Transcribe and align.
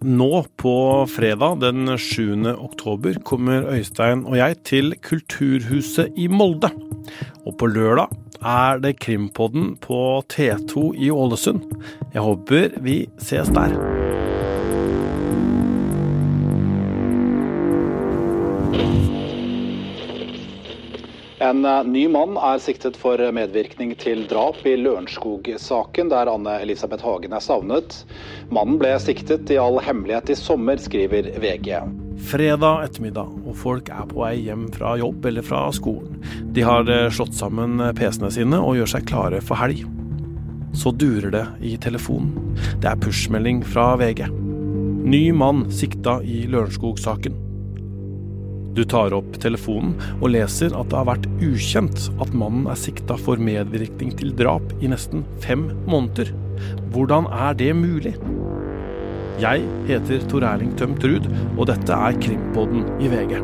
Nå 0.00 0.46
på 0.56 1.06
fredag 1.12 1.58
den 1.60 1.98
7. 1.98 2.46
oktober 2.56 3.18
kommer 3.20 3.66
Øystein 3.68 4.22
og 4.24 4.38
jeg 4.38 4.56
til 4.64 4.94
Kulturhuset 5.04 6.16
i 6.16 6.24
Molde. 6.32 6.72
Og 7.44 7.58
på 7.60 7.68
lørdag 7.68 8.08
er 8.40 8.80
det 8.80 8.96
Krimpodden 9.04 9.74
på 9.76 10.22
T2 10.32 10.94
i 10.96 11.12
Ålesund. 11.12 11.66
Jeg 12.14 12.24
håper 12.24 12.80
vi 12.80 13.02
ses 13.20 13.52
der. 13.52 13.99
En 21.50 21.64
eh, 21.64 21.84
ny 21.84 22.04
mann 22.08 22.36
er 22.38 22.60
siktet 22.62 22.94
for 23.00 23.18
medvirkning 23.34 23.96
til 23.98 24.22
drap 24.30 24.60
i 24.68 24.76
Lørenskog-saken, 24.78 26.10
der 26.12 26.30
Anne 26.30 26.60
Elisabeth 26.62 27.02
Hagen 27.02 27.34
er 27.34 27.42
savnet. 27.42 27.96
Mannen 28.54 28.78
ble 28.78 28.92
siktet 29.02 29.50
i 29.50 29.58
all 29.58 29.80
hemmelighet 29.82 30.30
i 30.30 30.36
sommer, 30.38 30.78
skriver 30.78 31.32
VG. 31.42 31.72
Fredag 32.30 32.84
ettermiddag, 32.84 33.34
og 33.48 33.58
folk 33.58 33.90
er 33.90 34.06
på 34.12 34.20
vei 34.20 34.34
hjem 34.44 34.68
fra 34.76 34.94
jobb 35.00 35.26
eller 35.32 35.46
fra 35.46 35.64
skolen. 35.74 36.20
De 36.54 36.62
har 36.68 36.86
eh, 36.86 37.08
slått 37.10 37.34
sammen 37.34 37.82
PC-ene 37.98 38.30
sine 38.36 38.62
og 38.62 38.78
gjør 38.78 38.94
seg 38.94 39.10
klare 39.10 39.42
for 39.42 39.58
helg. 39.58 39.82
Så 40.76 40.94
durer 40.94 41.34
det 41.34 41.46
i 41.66 41.74
telefonen. 41.82 42.54
Det 42.78 42.92
er 42.92 43.02
pushmelding 43.02 43.64
fra 43.66 43.96
VG. 43.98 44.28
Ny 45.10 45.24
mann 45.34 45.66
sikta 45.74 46.20
i 46.22 46.44
Lørenskog-saken. 46.46 47.49
Du 48.74 48.84
tar 48.86 49.14
opp 49.16 49.34
telefonen 49.42 49.96
og 50.20 50.30
leser 50.30 50.74
at 50.78 50.92
det 50.92 50.98
har 51.00 51.08
vært 51.08 51.26
ukjent 51.42 52.06
at 52.22 52.34
mannen 52.36 52.68
er 52.70 52.78
sikta 52.78 53.16
for 53.18 53.40
medvirkning 53.42 54.12
til 54.18 54.30
drap 54.38 54.74
i 54.78 54.90
nesten 54.92 55.24
fem 55.42 55.66
måneder. 55.90 56.30
Hvordan 56.94 57.26
er 57.34 57.56
det 57.58 57.72
mulig? 57.74 58.14
Jeg 59.40 59.64
heter 59.88 60.22
Tor 60.30 60.44
Erling 60.44 60.74
Tømt 60.78 61.02
Ruud, 61.02 61.26
og 61.56 61.66
dette 61.72 61.96
er 61.96 62.18
Krimpodden 62.22 62.84
i 63.02 63.10
VG. 63.10 63.40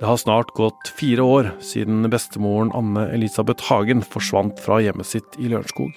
Det 0.00 0.06
har 0.08 0.16
snart 0.16 0.54
gått 0.56 0.88
fire 0.96 1.20
år 1.20 1.48
siden 1.60 2.06
bestemoren 2.08 2.70
Anne 2.72 3.02
Elisabeth 3.12 3.66
Hagen 3.68 4.00
forsvant 4.00 4.56
fra 4.64 4.78
hjemmet 4.80 5.04
sitt 5.10 5.36
i 5.36 5.50
Lørenskog. 5.52 5.92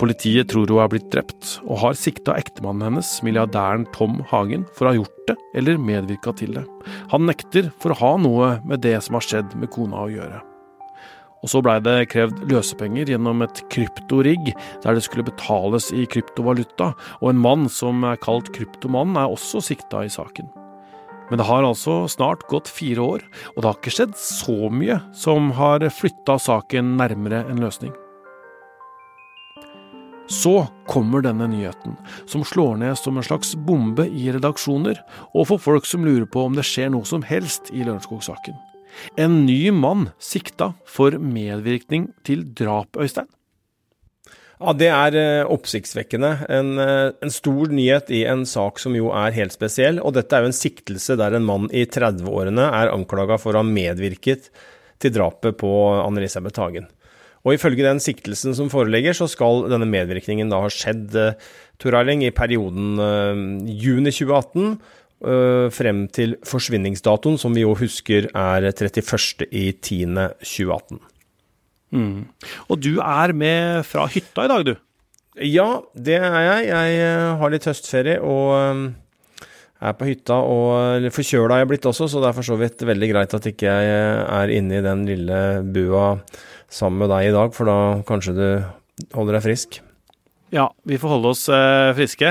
Politiet 0.00 0.48
tror 0.48 0.64
hun 0.72 0.80
er 0.80 0.88
blitt 0.88 1.10
drept, 1.12 1.58
og 1.66 1.82
har 1.82 1.98
sikta 2.00 2.32
ektemannen 2.40 2.86
hennes, 2.86 3.10
milliardæren 3.20 3.84
Tom 3.92 4.22
Hagen, 4.30 4.64
for 4.72 4.88
å 4.88 4.94
ha 4.94 4.98
gjort 5.02 5.28
det 5.28 5.36
eller 5.60 5.76
medvirka 5.76 6.32
til 6.40 6.56
det. 6.56 6.64
Han 7.12 7.28
nekter 7.28 7.68
for 7.84 7.92
å 7.92 7.98
ha 8.00 8.14
noe 8.24 8.48
med 8.64 8.80
det 8.88 8.96
som 9.04 9.20
har 9.20 9.28
skjedd 9.28 9.52
med 9.60 9.70
kona 9.76 10.06
å 10.06 10.08
gjøre. 10.14 10.40
Og 11.44 11.52
så 11.52 11.60
blei 11.60 11.76
det 11.84 12.08
krevd 12.14 12.46
løsepenger 12.48 13.12
gjennom 13.12 13.44
et 13.44 13.60
kryptorigg, 13.76 14.54
der 14.86 14.96
det 14.96 15.04
skulle 15.04 15.28
betales 15.28 15.92
i 15.92 16.08
kryptovaluta, 16.08 16.94
og 17.20 17.28
en 17.28 17.44
mann 17.44 17.68
som 17.68 18.08
er 18.08 18.24
kalt 18.24 18.54
Kryptomannen 18.56 19.20
er 19.20 19.36
også 19.36 19.60
sikta 19.68 20.06
i 20.08 20.16
saken. 20.16 20.48
Men 21.30 21.40
det 21.40 21.46
har 21.48 21.64
altså 21.64 22.02
snart 22.10 22.46
gått 22.50 22.70
fire 22.70 23.00
år, 23.00 23.26
og 23.54 23.58
det 23.60 23.68
har 23.68 23.78
ikke 23.78 23.94
skjedd 23.94 24.16
så 24.18 24.70
mye 24.72 25.00
som 25.16 25.52
har 25.58 25.84
flytta 25.94 26.38
saken 26.42 26.96
nærmere 27.00 27.44
en 27.48 27.62
løsning. 27.62 27.94
Så 30.32 30.66
kommer 30.88 31.20
denne 31.24 31.48
nyheten, 31.50 31.96
som 32.30 32.44
slår 32.46 32.78
ned 32.80 32.96
som 32.96 33.18
en 33.18 33.26
slags 33.26 33.54
bombe 33.68 34.06
i 34.06 34.30
redaksjoner, 34.32 35.00
og 35.34 35.48
for 35.50 35.60
folk 35.60 35.88
som 35.88 36.06
lurer 36.06 36.28
på 36.30 36.46
om 36.46 36.56
det 36.56 36.64
skjer 36.68 36.92
noe 36.94 37.08
som 37.08 37.24
helst 37.26 37.72
i 37.74 37.82
Lørenskog-saken. 37.82 38.56
En 39.20 39.42
ny 39.46 39.70
mann 39.74 40.10
sikta 40.22 40.72
for 40.88 41.16
medvirkning 41.18 42.10
til 42.26 42.44
drap, 42.56 42.96
Øystein. 42.96 43.28
Ja, 44.62 44.70
Det 44.78 44.88
er 44.94 45.16
eh, 45.18 45.48
oppsiktsvekkende. 45.50 46.28
En, 46.52 46.76
eh, 46.78 47.10
en, 47.24 47.30
stor 47.34 47.72
nyhet 47.74 48.10
i 48.14 48.20
en 48.30 48.44
sak 48.46 48.78
som 48.78 48.94
jo 48.94 49.08
er 49.10 49.34
helt 49.34 49.54
spesiell. 49.54 49.98
Og 49.98 50.14
dette 50.14 50.36
er 50.36 50.44
jo 50.44 50.50
en 50.52 50.54
siktelse 50.54 51.16
der 51.18 51.34
en 51.34 51.48
mann 51.48 51.66
i 51.74 51.82
30-årene 51.82 52.68
er 52.70 52.92
anklaga 52.92 53.40
for 53.42 53.54
å 53.54 53.64
ha 53.64 53.66
medvirket 53.66 54.50
til 55.02 55.10
drapet 55.16 55.58
på 55.58 55.70
Anne-Elisabeth 56.04 56.62
Hagen. 56.62 56.86
Og 57.42 57.56
ifølge 57.56 57.82
den 57.82 57.98
siktelsen 57.98 58.54
som 58.54 58.70
foreligger, 58.70 59.18
så 59.18 59.26
skal 59.26 59.66
denne 59.66 59.90
medvirkningen 59.90 60.46
da 60.52 60.62
ha 60.62 60.70
skjedd, 60.70 61.10
uh, 61.18 61.34
Tor 61.82 61.98
Erling, 61.98 62.22
i 62.22 62.30
perioden 62.30 62.94
juni 63.66 64.14
2018 64.14 64.78
uh, 65.26 65.66
frem 65.74 66.06
til 66.14 66.38
forsvinningsdatoen, 66.46 67.34
som 67.42 67.50
vi 67.50 67.64
jo 67.64 67.74
husker 67.82 68.30
er 68.30 68.70
31.10.2018. 68.70 71.02
Mm. 71.92 72.24
Og 72.72 72.80
du 72.80 72.96
er 73.04 73.34
med 73.36 73.84
fra 73.88 74.08
hytta 74.10 74.46
i 74.46 74.50
dag, 74.50 74.64
du? 74.72 74.74
Ja, 75.40 75.80
det 75.96 76.18
er 76.18 76.34
jeg. 76.44 76.66
Jeg 76.68 76.96
eh, 77.00 77.28
har 77.40 77.52
litt 77.52 77.68
høstferie 77.68 78.18
og 78.20 78.50
eh, 78.58 78.82
er 79.80 79.94
på 79.96 80.08
hytta. 80.10 80.40
Og 80.44 81.08
forkjøla 81.14 81.56
er 81.56 81.64
jeg 81.64 81.70
blitt 81.72 81.88
også, 81.88 82.10
så 82.10 82.20
det 82.20 82.28
er 82.30 82.36
for 82.36 82.48
så 82.48 82.58
vidt 82.60 82.84
veldig 82.84 83.12
greit 83.14 83.36
at 83.38 83.48
ikke 83.48 83.70
jeg 83.70 83.94
eh, 83.94 84.20
er 84.40 84.52
inne 84.52 84.80
i 84.80 84.84
den 84.84 85.06
lille 85.08 85.38
bua 85.64 86.18
sammen 86.72 87.04
med 87.04 87.12
deg 87.12 87.30
i 87.30 87.32
dag, 87.34 87.56
for 87.56 87.68
da 87.68 87.78
kanskje 88.08 88.36
du 88.36 88.46
holder 89.16 89.38
deg 89.38 89.46
frisk. 89.48 89.80
Ja, 90.52 90.66
vi 90.84 90.98
får 91.00 91.14
holde 91.14 91.30
oss 91.32 91.46
friske. 91.96 92.28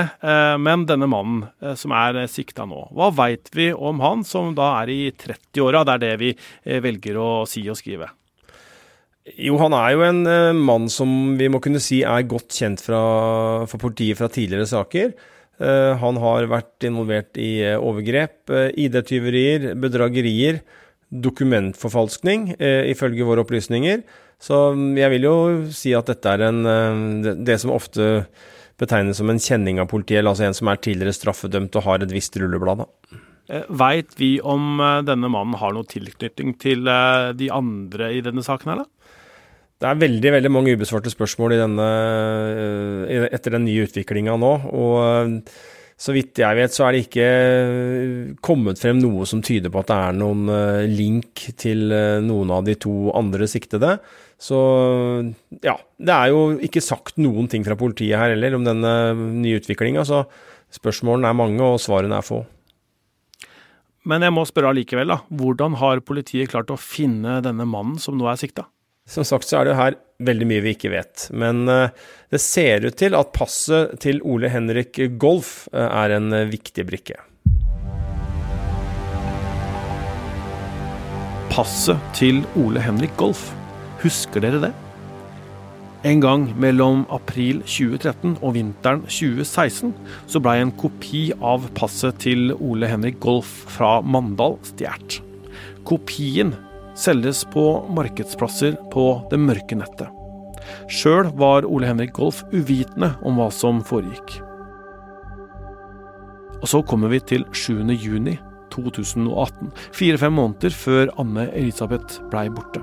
Men 0.62 0.84
denne 0.86 1.08
mannen 1.10 1.74
som 1.78 1.90
er 1.98 2.20
sikta 2.30 2.62
nå, 2.70 2.84
hva 2.94 3.08
veit 3.18 3.50
vi 3.54 3.72
om 3.74 3.98
han 4.02 4.22
som 4.26 4.52
da 4.54 4.76
er 4.84 4.94
i 4.94 5.00
30-åra? 5.10 5.82
Det 5.82 5.96
er 5.96 6.02
det 6.04 6.12
vi 6.22 6.30
velger 6.86 7.18
å 7.18 7.30
si 7.50 7.64
og 7.66 7.78
skrive. 7.78 8.12
Jo, 9.22 9.54
han 9.60 9.74
er 9.76 9.92
jo 9.94 10.02
en 10.02 10.24
uh, 10.26 10.56
mann 10.56 10.88
som 10.90 11.36
vi 11.38 11.46
må 11.52 11.60
kunne 11.62 11.82
si 11.82 12.00
er 12.02 12.26
godt 12.26 12.56
kjent 12.58 12.82
fra, 12.82 13.02
for 13.70 13.78
politiet 13.82 14.18
fra 14.18 14.26
tidligere 14.32 14.66
saker. 14.66 15.12
Uh, 15.62 15.94
han 16.00 16.18
har 16.18 16.48
vært 16.50 16.88
involvert 16.88 17.38
i 17.38 17.52
uh, 17.62 17.76
overgrep, 17.78 18.50
ID-tyverier, 18.50 19.72
bedragerier, 19.78 20.62
dokumentforfalskning, 21.12 22.54
ifølge 22.88 23.26
våre 23.28 23.42
opplysninger. 23.44 24.00
Så 24.42 24.72
um, 24.72 24.94
jeg 24.96 25.12
vil 25.12 25.26
jo 25.28 25.36
si 25.76 25.92
at 25.94 26.08
dette 26.08 26.30
er 26.32 26.46
en, 26.48 26.62
det, 27.22 27.36
det 27.46 27.58
som 27.60 27.74
ofte 27.74 28.24
betegnes 28.80 29.20
som 29.20 29.30
en 29.30 29.42
kjenning 29.42 29.78
av 29.78 29.90
politiet, 29.92 30.24
altså 30.24 30.48
en 30.48 30.56
som 30.56 30.72
er 30.72 30.80
tidligere 30.82 31.14
straffedømt 31.14 31.76
og 31.78 31.86
har 31.86 32.02
et 32.02 32.16
visst 32.16 32.40
rulleblad. 32.40 32.82
da. 32.82 33.22
Veit 33.50 34.14
vi 34.16 34.36
om 34.38 34.78
denne 35.04 35.28
mannen 35.28 35.58
har 35.58 35.74
noe 35.74 35.88
tilknytning 35.88 36.54
til 36.62 36.86
de 36.86 37.48
andre 37.52 38.12
i 38.14 38.20
denne 38.24 38.44
saken, 38.46 38.76
eller? 38.76 38.86
Det 39.82 39.90
er 39.90 39.98
veldig 39.98 40.30
veldig 40.36 40.50
mange 40.52 40.72
ubesvarte 40.76 41.10
spørsmål 41.10 41.56
denne, 41.58 41.86
eh, 43.10 43.24
etter 43.34 43.56
den 43.56 43.64
nye 43.66 43.86
utviklinga 43.88 44.36
nå. 44.38 44.52
og 44.70 44.98
eh, 45.02 45.54
så 46.02 46.14
vidt 46.14 46.40
jeg 46.40 46.58
vet, 46.58 46.72
så 46.74 46.86
er 46.86 46.94
det 46.94 47.02
ikke 47.04 47.26
kommet 48.42 48.80
frem 48.80 48.98
noe 48.98 49.26
som 49.28 49.42
tyder 49.44 49.70
på 49.70 49.82
at 49.82 49.90
det 49.90 49.98
er 49.98 50.16
noen 50.18 50.48
eh, 50.50 50.86
link 50.90 51.44
til 51.58 51.92
noen 52.26 52.50
av 52.50 52.64
de 52.66 52.74
to 52.74 53.12
andre 53.14 53.46
siktede. 53.46 53.92
Så 54.42 54.58
ja, 55.62 55.76
det 55.98 56.14
er 56.16 56.32
jo 56.32 56.56
ikke 56.58 56.82
sagt 56.82 57.20
noen 57.22 57.46
ting 57.50 57.62
fra 57.66 57.78
politiet 57.78 58.18
her 58.18 58.34
heller 58.34 58.58
om 58.58 58.66
denne 58.66 58.94
nye 59.14 59.60
utviklinga, 59.60 60.02
så 60.06 60.24
spørsmålene 60.74 61.30
er 61.30 61.38
mange 61.38 61.62
og 61.62 61.78
svarene 61.82 62.18
er 62.18 62.26
få. 62.26 62.40
Men 64.08 64.24
jeg 64.26 64.34
må 64.34 64.42
spørre 64.48 64.72
allikevel, 64.72 65.12
da. 65.12 65.20
Hvordan 65.30 65.76
har 65.78 66.02
politiet 66.02 66.50
klart 66.50 66.72
å 66.74 66.78
finne 66.80 67.38
denne 67.44 67.66
mannen 67.68 68.00
som 68.02 68.16
nå 68.18 68.26
er 68.26 68.40
sikta? 68.40 68.66
Som 69.06 69.26
sagt 69.26 69.46
så 69.46 69.60
er 69.60 69.68
det 69.68 69.78
her 69.78 69.96
veldig 70.22 70.46
mye 70.50 70.62
vi 70.64 70.74
ikke 70.76 70.90
vet. 70.92 71.28
Men 71.34 71.66
eh, 71.70 71.94
det 72.30 72.42
ser 72.42 72.86
ut 72.86 72.98
til 72.98 73.14
at 73.18 73.32
passet 73.34 73.94
til 74.02 74.18
Ole 74.26 74.50
Henrik 74.50 74.98
Golf 75.22 75.68
eh, 75.74 75.86
er 75.86 76.16
en 76.18 76.34
eh, 76.34 76.48
viktig 76.50 76.86
brikke. 76.90 77.18
Passet 81.52 82.00
til 82.16 82.42
Ole 82.58 82.82
Henrik 82.82 83.14
Golf. 83.20 83.50
Husker 84.02 84.42
dere 84.42 84.62
det? 84.66 84.74
En 86.02 86.18
gang 86.18 86.48
mellom 86.58 87.04
april 87.14 87.60
2013 87.62 88.32
og 88.42 88.56
vinteren 88.56 89.04
2016 89.06 89.92
så 90.26 90.40
blei 90.42 90.56
en 90.58 90.72
kopi 90.74 91.28
av 91.38 91.68
passet 91.78 92.18
til 92.24 92.50
Ole 92.56 92.88
Henrik 92.90 93.20
Golf 93.22 93.52
fra 93.70 94.00
Mandal 94.02 94.56
stjålet. 94.66 95.20
Kopien 95.86 96.50
selges 96.98 97.44
på 97.54 97.64
markedsplasser 97.94 98.74
på 98.90 99.04
det 99.30 99.38
mørke 99.44 99.78
nettet. 99.78 100.10
Sjøl 100.90 101.30
var 101.38 101.68
Ole 101.70 101.86
Henrik 101.92 102.16
Golf 102.18 102.42
uvitende 102.50 103.12
om 103.22 103.38
hva 103.38 103.46
som 103.54 103.78
foregikk. 103.86 104.40
Og 106.62 106.66
så 106.70 106.82
kommer 106.86 107.14
vi 107.14 107.22
til 107.30 107.46
7. 107.54 107.78
juni 107.94 108.40
2018, 108.74 109.70
fire-fem 109.94 110.34
måneder 110.34 110.74
før 110.74 111.14
Anne 111.20 111.46
Elisabeth 111.54 112.22
blei 112.34 112.48
borte. 112.50 112.82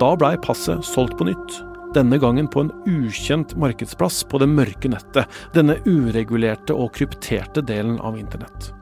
Da 0.00 0.12
blei 0.18 0.34
passet 0.44 0.84
solgt 0.84 1.16
på 1.16 1.28
nytt, 1.28 1.60
denne 1.94 2.18
gangen 2.22 2.48
på 2.50 2.64
en 2.64 2.72
ukjent 2.88 3.56
markedsplass 3.60 4.22
på 4.30 4.40
det 4.42 4.50
mørke 4.50 4.90
nettet, 4.92 5.28
denne 5.54 5.78
uregulerte 5.86 6.76
og 6.76 6.94
krypterte 6.96 7.64
delen 7.66 7.98
av 8.00 8.18
internett. 8.18 8.72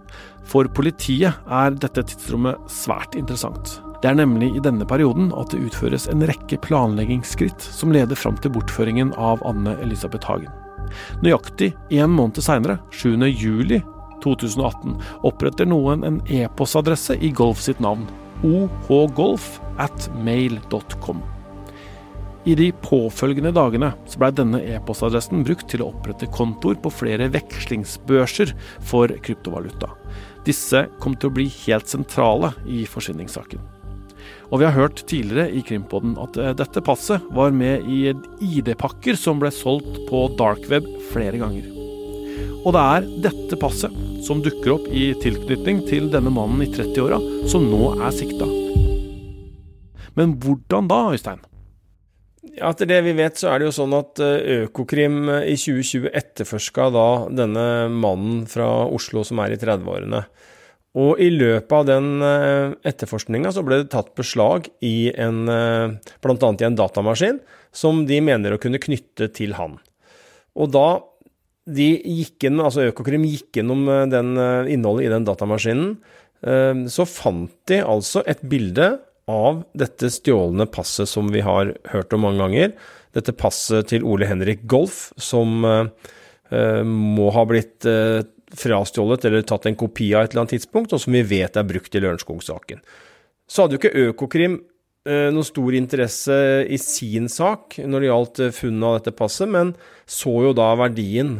For 0.48 0.64
politiet 0.72 1.34
er 1.52 1.76
dette 1.76 2.06
tidsrommet 2.08 2.70
svært 2.72 3.18
interessant. 3.18 3.82
Det 4.00 4.12
er 4.12 4.20
nemlig 4.20 4.52
i 4.54 4.62
denne 4.62 4.86
perioden 4.88 5.32
at 5.36 5.50
det 5.52 5.60
utføres 5.66 6.08
en 6.08 6.22
rekke 6.28 6.58
planleggingsskritt 6.64 7.60
som 7.60 7.92
leder 7.92 8.16
fram 8.16 8.36
til 8.40 8.52
bortføringen 8.54 9.12
av 9.18 9.42
Anne 9.48 9.76
Elisabeth 9.82 10.26
Hagen. 10.30 10.52
Nøyaktig 11.24 11.72
en 11.98 12.10
måned 12.14 12.42
seinere, 12.44 12.78
7.07.2018, 12.94 14.94
oppretter 15.28 15.66
noen 15.68 16.04
en 16.06 16.20
e-postadresse 16.32 17.14
i 17.20 17.30
Golf 17.34 17.60
sitt 17.64 17.80
navn, 17.84 18.06
ohgolf 18.46 19.58
at 19.82 20.08
mail.com. 20.24 21.20
I 22.48 22.54
de 22.56 22.70
påfølgende 22.80 23.50
dagene 23.52 23.90
så 24.08 24.20
blei 24.20 24.30
denne 24.32 24.60
e-postadressen 24.72 25.42
brukt 25.44 25.66
til 25.68 25.82
å 25.84 25.90
opprette 25.90 26.30
kontoer 26.32 26.78
på 26.80 26.92
flere 26.94 27.26
vekslingsbørser 27.34 28.54
for 28.88 29.12
kryptovaluta. 29.24 29.90
Disse 30.46 30.86
kom 31.02 31.16
til 31.18 31.28
å 31.28 31.34
bli 31.36 31.44
helt 31.66 31.90
sentrale 31.90 32.54
i 32.64 32.86
forsvinningssaken. 32.88 33.60
Og 34.48 34.62
vi 34.62 34.64
har 34.64 34.76
hørt 34.78 35.02
tidligere 35.10 35.52
i 35.52 35.60
Krimpodden 35.66 36.14
at 36.22 36.38
eh, 36.40 36.54
dette 36.56 36.80
passet 36.84 37.24
var 37.36 37.52
med 37.52 37.84
i 37.84 38.14
ID-pakker 38.44 39.18
som 39.20 39.42
ble 39.42 39.52
solgt 39.52 40.00
på 40.08 40.24
darkweb 40.40 40.88
flere 41.10 41.40
ganger. 41.42 41.68
Og 42.64 42.72
det 42.74 42.86
er 42.94 43.10
dette 43.28 43.58
passet 43.60 43.92
som 44.24 44.40
dukker 44.44 44.72
opp 44.78 44.88
i 44.88 45.10
tilknytning 45.20 45.84
til 45.88 46.08
denne 46.12 46.32
mannen 46.32 46.64
i 46.64 46.70
30-åra, 46.72 47.20
som 47.48 47.68
nå 47.68 47.92
er 48.00 48.16
sikta. 48.16 48.48
Men 50.16 50.34
hvordan 50.40 50.88
da, 50.90 51.04
Øystein? 51.12 51.44
Etter 52.64 52.88
det 52.90 52.98
vi 53.06 53.14
vet, 53.18 53.38
så 53.38 53.52
er 53.52 53.60
det 53.60 53.68
jo 53.68 53.74
sånn 53.76 53.94
at 53.98 54.20
eh, 54.22 54.64
Økokrim 54.64 55.28
eh, 55.32 55.50
i 55.52 55.56
2020 55.58 56.10
etterforska 56.20 56.88
da 56.94 57.08
denne 57.30 57.64
mannen 57.92 58.44
fra 58.50 58.68
Oslo 58.94 59.24
som 59.26 59.40
er 59.44 59.54
i 59.54 59.58
30-årene. 59.60 60.22
Og 60.98 61.20
i 61.22 61.28
løpet 61.30 61.74
av 61.76 61.86
den 61.88 62.24
eh, 62.24 62.74
etterforskninga 62.90 63.52
så 63.54 63.64
ble 63.66 63.82
det 63.82 63.90
tatt 63.94 64.14
beslag 64.18 64.70
i 64.84 65.10
en 65.14 65.44
bl.a. 65.46 66.50
i 66.50 66.68
en 66.68 66.78
datamaskin 66.78 67.42
som 67.74 68.04
de 68.08 68.20
mener 68.24 68.54
å 68.54 68.60
kunne 68.62 68.80
knytte 68.82 69.30
til 69.36 69.54
han. 69.58 69.78
Og 70.58 70.72
da 70.74 70.88
de 71.68 71.90
gikk 72.00 72.48
inn, 72.48 72.62
altså 72.64 72.86
Økokrim 72.88 73.26
gikk 73.28 73.60
gjennom 73.60 73.84
innholdet 74.08 75.04
i 75.04 75.10
den 75.12 75.26
datamaskinen, 75.28 75.90
så 76.88 77.04
fant 77.04 77.52
de 77.68 77.82
altså 77.84 78.22
et 78.24 78.40
bilde 78.48 78.86
av 79.28 79.62
dette 79.76 80.10
stjålne 80.12 80.66
passet 80.72 81.10
som 81.10 81.28
vi 81.32 81.42
har 81.44 81.74
hørt 81.92 82.14
om 82.16 82.24
mange 82.24 82.42
ganger. 82.42 82.72
Dette 83.16 83.34
passet 83.36 83.90
til 83.92 84.06
Ole 84.08 84.28
Henrik 84.28 84.64
Golf, 84.70 85.08
som 85.20 85.64
eh, 85.68 86.82
må 86.84 87.28
ha 87.36 87.44
blitt 87.48 87.86
eh, 87.88 88.24
frastjålet 88.58 89.26
eller 89.28 89.44
tatt 89.46 89.68
en 89.68 89.76
kopi 89.78 90.10
av 90.14 90.24
et 90.24 90.32
eller 90.32 90.46
annet 90.46 90.56
tidspunkt, 90.56 90.94
og 90.96 91.02
som 91.02 91.16
vi 91.16 91.22
vet 91.28 91.56
er 91.56 91.68
brukt 91.68 91.94
i 91.94 92.02
Lørenskog-saken. 92.02 92.80
Så 93.48 93.64
hadde 93.64 93.76
jo 93.76 93.82
ikke 93.82 94.08
Økokrim 94.08 94.58
uh, 95.08 95.28
noe 95.34 95.46
stor 95.48 95.74
interesse 95.78 96.36
i 96.68 96.78
sin 96.82 97.26
sak 97.32 97.80
når 97.80 98.04
det 98.04 98.10
gjaldt 98.12 98.44
funnet 98.60 98.88
av 98.90 99.00
dette 99.00 99.16
passet, 99.16 99.48
men 99.50 99.72
så 100.08 100.30
jo 100.46 100.54
da 100.56 100.70
verdien 100.80 101.34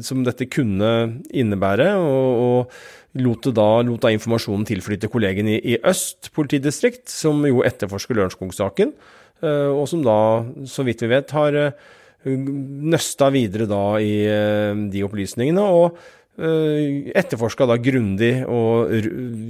som 0.00 0.22
dette 0.24 0.46
kunne 0.48 0.92
innebære, 1.28 1.90
og, 2.00 2.28
og 2.40 3.18
lot, 3.22 3.48
da, 3.54 3.68
lot 3.86 4.02
da 4.02 4.12
informasjonen 4.14 4.66
tilflyte 4.68 5.10
kollegen 5.12 5.48
i, 5.50 5.58
i, 5.58 5.78
Øst 5.86 6.30
politidistrikt, 6.36 7.06
som 7.10 7.40
jo 7.48 7.62
etterforsker 7.66 8.18
Lørenskog-saken, 8.18 8.92
eh, 9.42 9.70
og 9.72 9.86
som 9.90 10.04
da, 10.04 10.18
så 10.68 10.84
vidt 10.86 11.04
vi 11.04 11.12
vet, 11.14 11.34
har 11.36 11.58
eh, 11.62 11.88
nøsta 12.26 13.30
videre 13.34 13.68
da 13.70 13.82
i 14.02 14.14
eh, 14.28 14.86
de 14.92 15.04
opplysningene. 15.06 15.64
og 15.64 15.98
etterforska 16.38 17.66
da 17.66 17.74
grundig 17.82 18.44
og 18.46 18.92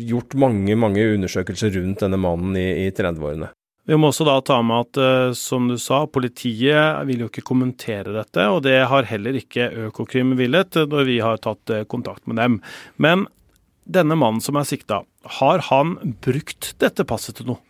gjort 0.08 0.36
mange, 0.40 0.76
mange 0.80 1.04
undersøkelser 1.14 1.74
rundt 1.76 2.04
denne 2.04 2.20
mannen 2.20 2.56
i, 2.56 2.86
i 2.86 2.90
30-årene. 2.96 3.50
Vi 3.88 3.96
må 3.96 4.10
også 4.10 4.26
da 4.28 4.34
ta 4.44 4.58
med 4.64 4.84
at, 4.84 4.98
som 5.36 5.68
du 5.70 5.78
sa, 5.80 6.02
politiet 6.12 7.06
vil 7.08 7.24
jo 7.24 7.28
ikke 7.30 7.44
kommentere 7.44 8.12
dette, 8.12 8.44
og 8.52 8.62
det 8.66 8.82
har 8.90 9.08
heller 9.08 9.36
ikke 9.40 9.70
Økokrim 9.86 10.34
villet 10.36 10.76
når 10.88 11.06
vi 11.08 11.18
har 11.24 11.40
tatt 11.40 11.72
kontakt 11.88 12.26
med 12.28 12.36
dem. 12.40 12.58
Men 13.00 13.24
denne 13.88 14.18
mannen 14.20 14.44
som 14.44 14.58
er 14.60 14.68
sikta, 14.68 15.00
har 15.40 15.64
han 15.70 15.96
brukt 16.24 16.74
dette 16.82 17.06
passet 17.08 17.40
til 17.40 17.48
noe? 17.52 17.62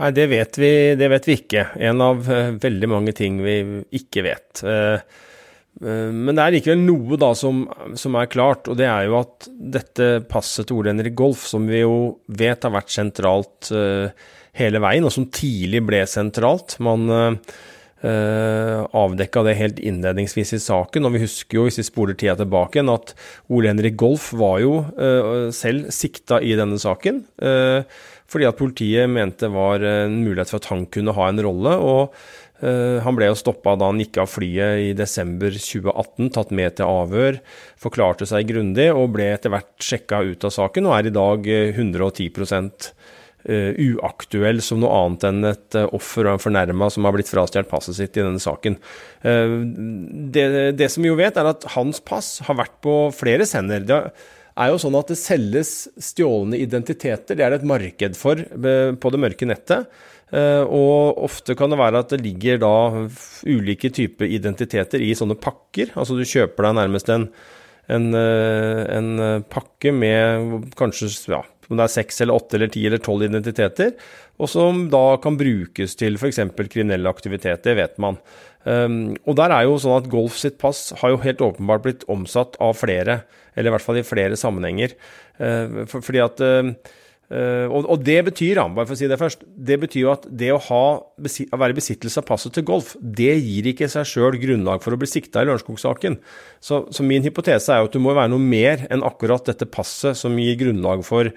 Nei, 0.00 0.10
det 0.16 0.26
vet 0.32 0.56
vi, 0.58 0.72
det 0.98 1.08
vet 1.12 1.28
vi 1.28 1.36
ikke. 1.38 1.68
En 1.86 2.00
av 2.02 2.24
veldig 2.64 2.88
mange 2.90 3.12
ting 3.14 3.38
vi 3.44 3.60
ikke 3.94 4.24
vet. 4.26 4.64
Uh, 4.66 4.98
men 5.82 6.30
det 6.36 6.42
er 6.42 6.54
likevel 6.54 6.84
noe 6.84 7.16
da 7.18 7.32
som, 7.34 7.64
som, 7.98 8.14
er 8.14 8.28
klart, 8.30 8.68
og 8.70 8.78
det 8.78 8.86
er 8.86 9.08
jo 9.08 9.16
at 9.18 9.48
dette 9.50 10.08
passet 10.30 10.68
til 10.68 10.78
Ole 10.78 10.92
Henrik 10.92 11.16
Golf, 11.18 11.42
som 11.50 11.66
vi 11.66 11.80
jo 11.80 12.20
vet 12.30 12.62
har 12.62 12.76
vært 12.76 12.94
sentralt 12.94 13.72
hele 14.54 14.82
veien, 14.84 15.02
og 15.02 15.10
som 15.10 15.26
tidlig 15.34 15.82
ble 15.82 16.04
sentralt 16.06 16.76
Man 16.84 17.10
Uh, 18.04 18.84
avdekka 18.92 19.40
det 19.46 19.54
helt 19.56 19.78
innledningsvis 19.80 20.50
i 20.58 20.60
saken. 20.60 21.06
Og 21.08 21.14
vi 21.14 21.22
husker 21.22 21.56
jo, 21.56 21.62
hvis 21.64 21.80
vi 21.80 21.86
spoler 21.86 22.16
tida 22.20 22.34
tilbake, 22.36 22.82
at 22.92 23.14
Ole 23.48 23.70
Henrik 23.70 23.96
Golf 23.96 24.26
var 24.36 24.58
jo 24.60 24.74
uh, 24.98 25.48
selv 25.56 25.88
sikta 25.94 26.42
i 26.44 26.52
denne 26.58 26.76
saken. 26.80 27.22
Uh, 27.40 27.80
fordi 28.28 28.48
at 28.48 28.58
politiet 28.58 29.08
mente 29.08 29.46
det 29.46 29.54
var 29.54 29.80
en 29.84 30.18
mulighet 30.20 30.52
for 30.52 30.60
at 30.60 30.68
han 30.72 30.84
kunne 30.92 31.14
ha 31.16 31.30
en 31.30 31.40
rolle. 31.46 31.76
og 31.80 32.18
han 32.62 33.16
ble 33.18 33.26
jo 33.28 33.36
stoppa 33.36 33.74
da 33.76 33.90
han 33.90 33.98
gikk 34.00 34.20
av 34.22 34.28
flyet 34.30 34.78
i 34.86 34.92
desember 34.96 35.52
2018, 35.52 36.30
tatt 36.32 36.52
med 36.54 36.76
til 36.78 36.86
avhør, 36.86 37.40
forklarte 37.82 38.28
seg 38.30 38.46
grundig 38.48 38.86
og 38.94 39.10
ble 39.16 39.26
etter 39.34 39.52
hvert 39.52 39.74
sjekka 39.82 40.22
ut 40.30 40.46
av 40.46 40.54
saken, 40.54 40.86
og 40.88 40.94
er 40.96 41.10
i 41.10 41.14
dag 41.18 41.50
110 41.74 42.30
Uh, 43.44 43.76
uaktuell 43.76 44.62
som 44.64 44.78
noe 44.80 44.88
annet 45.02 45.24
enn 45.28 45.44
et 45.50 45.76
offer 45.92 46.24
og 46.24 46.38
en 46.38 46.40
fornærma 46.40 46.86
som 46.88 47.04
har 47.04 47.12
blitt 47.12 47.28
frastjålet 47.28 47.68
passet 47.68 47.98
sitt 47.98 48.16
i 48.16 48.22
denne 48.22 48.40
saken. 48.40 48.78
Det, 49.20 50.44
det, 50.78 50.88
som 50.88 51.04
vi 51.04 51.10
jo 51.10 51.18
vet, 51.18 51.36
er 51.36 51.50
at 51.50 51.66
hans 51.74 52.00
pass 52.00 52.38
har 52.46 52.56
vært 52.56 52.78
på 52.80 52.94
flere 53.12 53.44
sender. 53.44 53.84
Det 53.84 53.98
er 54.00 54.72
jo 54.72 54.80
sånn 54.80 54.96
at 54.96 55.12
det 55.12 55.18
selges 55.20 55.74
stjålne 56.00 56.56
identiteter. 56.56 57.36
Det 57.36 57.44
er 57.44 57.52
det 57.52 57.60
et 57.60 57.68
marked 57.68 58.16
for 58.16 58.40
på 58.40 59.12
det 59.12 59.22
mørke 59.26 59.50
nettet. 59.50 59.92
Og 60.32 61.18
ofte 61.26 61.54
kan 61.54 61.70
det 61.70 61.76
være 61.78 62.00
at 62.00 62.14
det 62.14 62.24
ligger 62.24 62.56
da 62.62 62.72
ulike 63.46 63.90
typer 63.94 64.26
identiteter 64.26 65.02
i 65.04 65.12
sånne 65.14 65.36
pakker. 65.38 65.92
Altså 65.94 66.16
du 66.18 66.24
kjøper 66.26 66.66
deg 66.66 66.76
nærmest 66.80 67.10
en, 67.12 67.28
en, 67.92 68.08
en 68.16 69.44
pakke 69.52 69.92
med 69.94 70.72
kanskje 70.80 71.12
ja, 71.30 71.42
om 71.70 71.78
det 71.78 71.86
er 71.86 71.92
seks 71.94 72.20
eller 72.22 72.38
åtte 72.38 72.58
eller 72.58 72.72
ti 72.72 72.82
eller 72.88 73.02
tolv 73.02 73.26
identiteter, 73.26 73.94
og 74.40 74.50
som 74.50 74.86
da 74.92 75.04
kan 75.22 75.38
brukes 75.40 75.96
til 76.00 76.18
f.eks. 76.18 76.40
kriminelle 76.72 77.10
aktiviteter, 77.10 77.62
det 77.64 77.76
vet 77.78 78.02
man. 78.02 78.18
Um, 78.64 79.14
og 79.28 79.36
der 79.38 79.52
er 79.52 79.66
jo 79.66 79.78
sånn 79.80 79.98
at 79.98 80.10
Golf 80.12 80.38
sitt 80.40 80.56
pass 80.60 80.88
har 81.02 81.12
jo 81.12 81.22
helt 81.24 81.42
åpenbart 81.44 81.84
blitt 81.84 82.04
omsatt 82.10 82.56
av 82.64 82.78
flere, 82.80 83.22
eller 83.54 83.70
i 83.70 83.74
hvert 83.76 83.86
fall 83.86 84.00
i 84.00 84.06
flere 84.06 84.38
sammenhenger. 84.40 84.96
Uh, 85.38 85.84
for, 85.90 86.00
fordi 86.04 86.24
at 86.24 86.44
Uh, 86.44 86.74
og, 87.32 87.86
og, 87.88 88.02
det 88.04 88.18
betyr, 88.26 88.60
bare 88.76 88.84
for 88.84 88.94
å 88.94 88.98
si 89.00 89.08
det 89.10 89.18
først, 89.18 89.44
det 89.56 89.78
betyr 89.80 90.02
jo 90.02 90.12
at 90.12 90.26
det 90.28 90.50
å, 90.52 90.60
ha, 90.68 90.82
å 91.00 91.60
være 91.60 91.74
i 91.74 91.78
besittelse 91.78 92.20
av 92.20 92.26
passet 92.28 92.54
til 92.54 92.66
Golf, 92.68 92.92
det 93.00 93.32
gir 93.40 93.70
ikke 93.70 93.88
seg 93.90 94.06
sjøl 94.10 94.38
grunnlag 94.42 94.84
for 94.84 94.94
å 94.94 95.00
bli 95.00 95.08
sikta 95.08 95.42
i 95.42 95.48
Lørenskog-saken. 95.48 96.18
Så, 96.60 96.84
så, 96.92 97.06
min 97.06 97.24
hypotese 97.24 97.72
er 97.72 97.82
jo 97.82 97.88
at 97.88 97.96
det 97.96 98.02
må 98.04 98.14
være 98.14 98.32
noe 98.34 98.44
mer 98.44 98.84
enn 98.92 99.04
akkurat 99.06 99.48
dette 99.48 99.68
passet 99.70 100.20
som 100.20 100.36
gir 100.38 100.58
grunnlag 100.60 101.04
for 101.06 101.32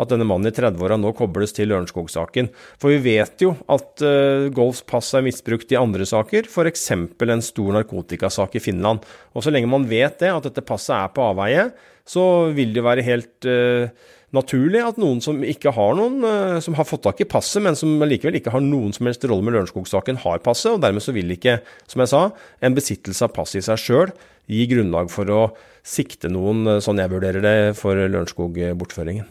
at 0.00 0.12
denne 0.12 0.26
mannen 0.26 0.48
i 0.48 0.54
30-åra 0.54 0.96
nå 1.00 1.12
kobles 1.16 1.54
til 1.56 1.70
Lørenskog-saken. 1.72 2.48
For 2.80 2.94
vi 2.94 3.16
vet 3.18 3.44
jo 3.44 3.52
at 3.72 4.02
uh, 4.04 4.48
Golfs 4.54 4.82
pass 4.88 5.12
er 5.18 5.26
misbrukt 5.26 5.72
i 5.74 5.80
andre 5.80 6.06
saker, 6.08 6.48
f.eks. 6.48 6.88
en 6.94 7.44
stor 7.44 7.76
narkotikasak 7.76 8.56
i 8.58 8.64
Finland. 8.64 9.04
Og 9.36 9.44
så 9.44 9.52
lenge 9.52 9.70
man 9.70 9.86
vet 9.90 10.18
det, 10.22 10.32
at 10.32 10.48
dette 10.48 10.64
passet 10.66 10.96
er 10.96 11.12
på 11.14 11.26
avveie, 11.32 11.68
så 12.08 12.24
vil 12.54 12.72
det 12.74 12.86
være 12.86 13.06
helt 13.06 13.50
uh, 13.50 14.10
naturlig 14.36 14.80
at 14.84 14.98
noen 15.00 15.20
som 15.24 15.42
ikke 15.44 15.74
har 15.76 15.96
noen, 15.98 16.22
eh, 16.24 16.58
som 16.64 16.76
har 16.78 16.88
fått 16.88 17.04
tak 17.04 17.20
i 17.20 17.28
passet, 17.28 17.62
men 17.64 17.76
som 17.78 18.00
likevel 18.00 18.38
ikke 18.40 18.54
har 18.54 18.64
noen 18.64 18.94
som 18.96 19.06
helst 19.08 19.24
rolle 19.28 19.44
med 19.44 19.56
Lørenskog-saken, 19.56 20.22
har 20.24 20.42
passet. 20.44 20.72
og 20.72 20.80
Dermed 20.80 21.04
så 21.04 21.12
vil 21.12 21.30
ikke, 21.36 21.60
som 21.86 22.00
jeg 22.00 22.12
sa, 22.12 22.22
en 22.62 22.74
besittelse 22.74 23.22
av 23.28 23.34
passet 23.36 23.60
i 23.60 23.66
seg 23.68 23.78
sjøl 23.78 24.12
gi 24.50 24.66
grunnlag 24.66 25.10
for 25.12 25.28
å 25.30 25.42
sikte 25.84 26.30
noen, 26.32 26.66
eh, 26.66 26.80
sånn 26.80 26.98
jeg 26.98 27.12
vurderer 27.12 27.42
det, 27.44 27.76
for 27.76 27.94
Lørenskog-bortføringen. 27.94 29.28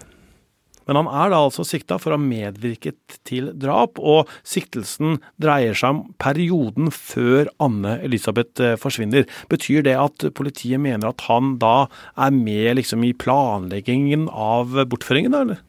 Men 0.91 1.05
han 1.05 1.09
er 1.15 1.31
da 1.31 1.37
altså 1.45 1.63
sikta 1.63 1.95
for 2.01 2.11
å 2.11 2.17
ha 2.19 2.21
medvirket 2.21 3.21
til 3.27 3.47
drap, 3.55 3.95
og 3.95 4.27
siktelsen 4.43 5.21
dreier 5.39 5.77
seg 5.77 5.95
om 5.95 6.01
perioden 6.19 6.91
før 6.91 7.47
Anne 7.63 7.95
Elisabeth 8.03 8.59
eh, 8.59 8.75
forsvinner. 8.79 9.23
Betyr 9.47 9.85
det 9.87 9.95
at 9.95 10.25
politiet 10.35 10.83
mener 10.83 11.13
at 11.13 11.23
han 11.29 11.55
da 11.61 11.87
er 12.19 12.35
med 12.35 12.75
liksom 12.81 13.05
i 13.07 13.13
planleggingen 13.15 14.27
av 14.27 14.75
bortføringen, 14.91 15.37
eller? 15.37 15.61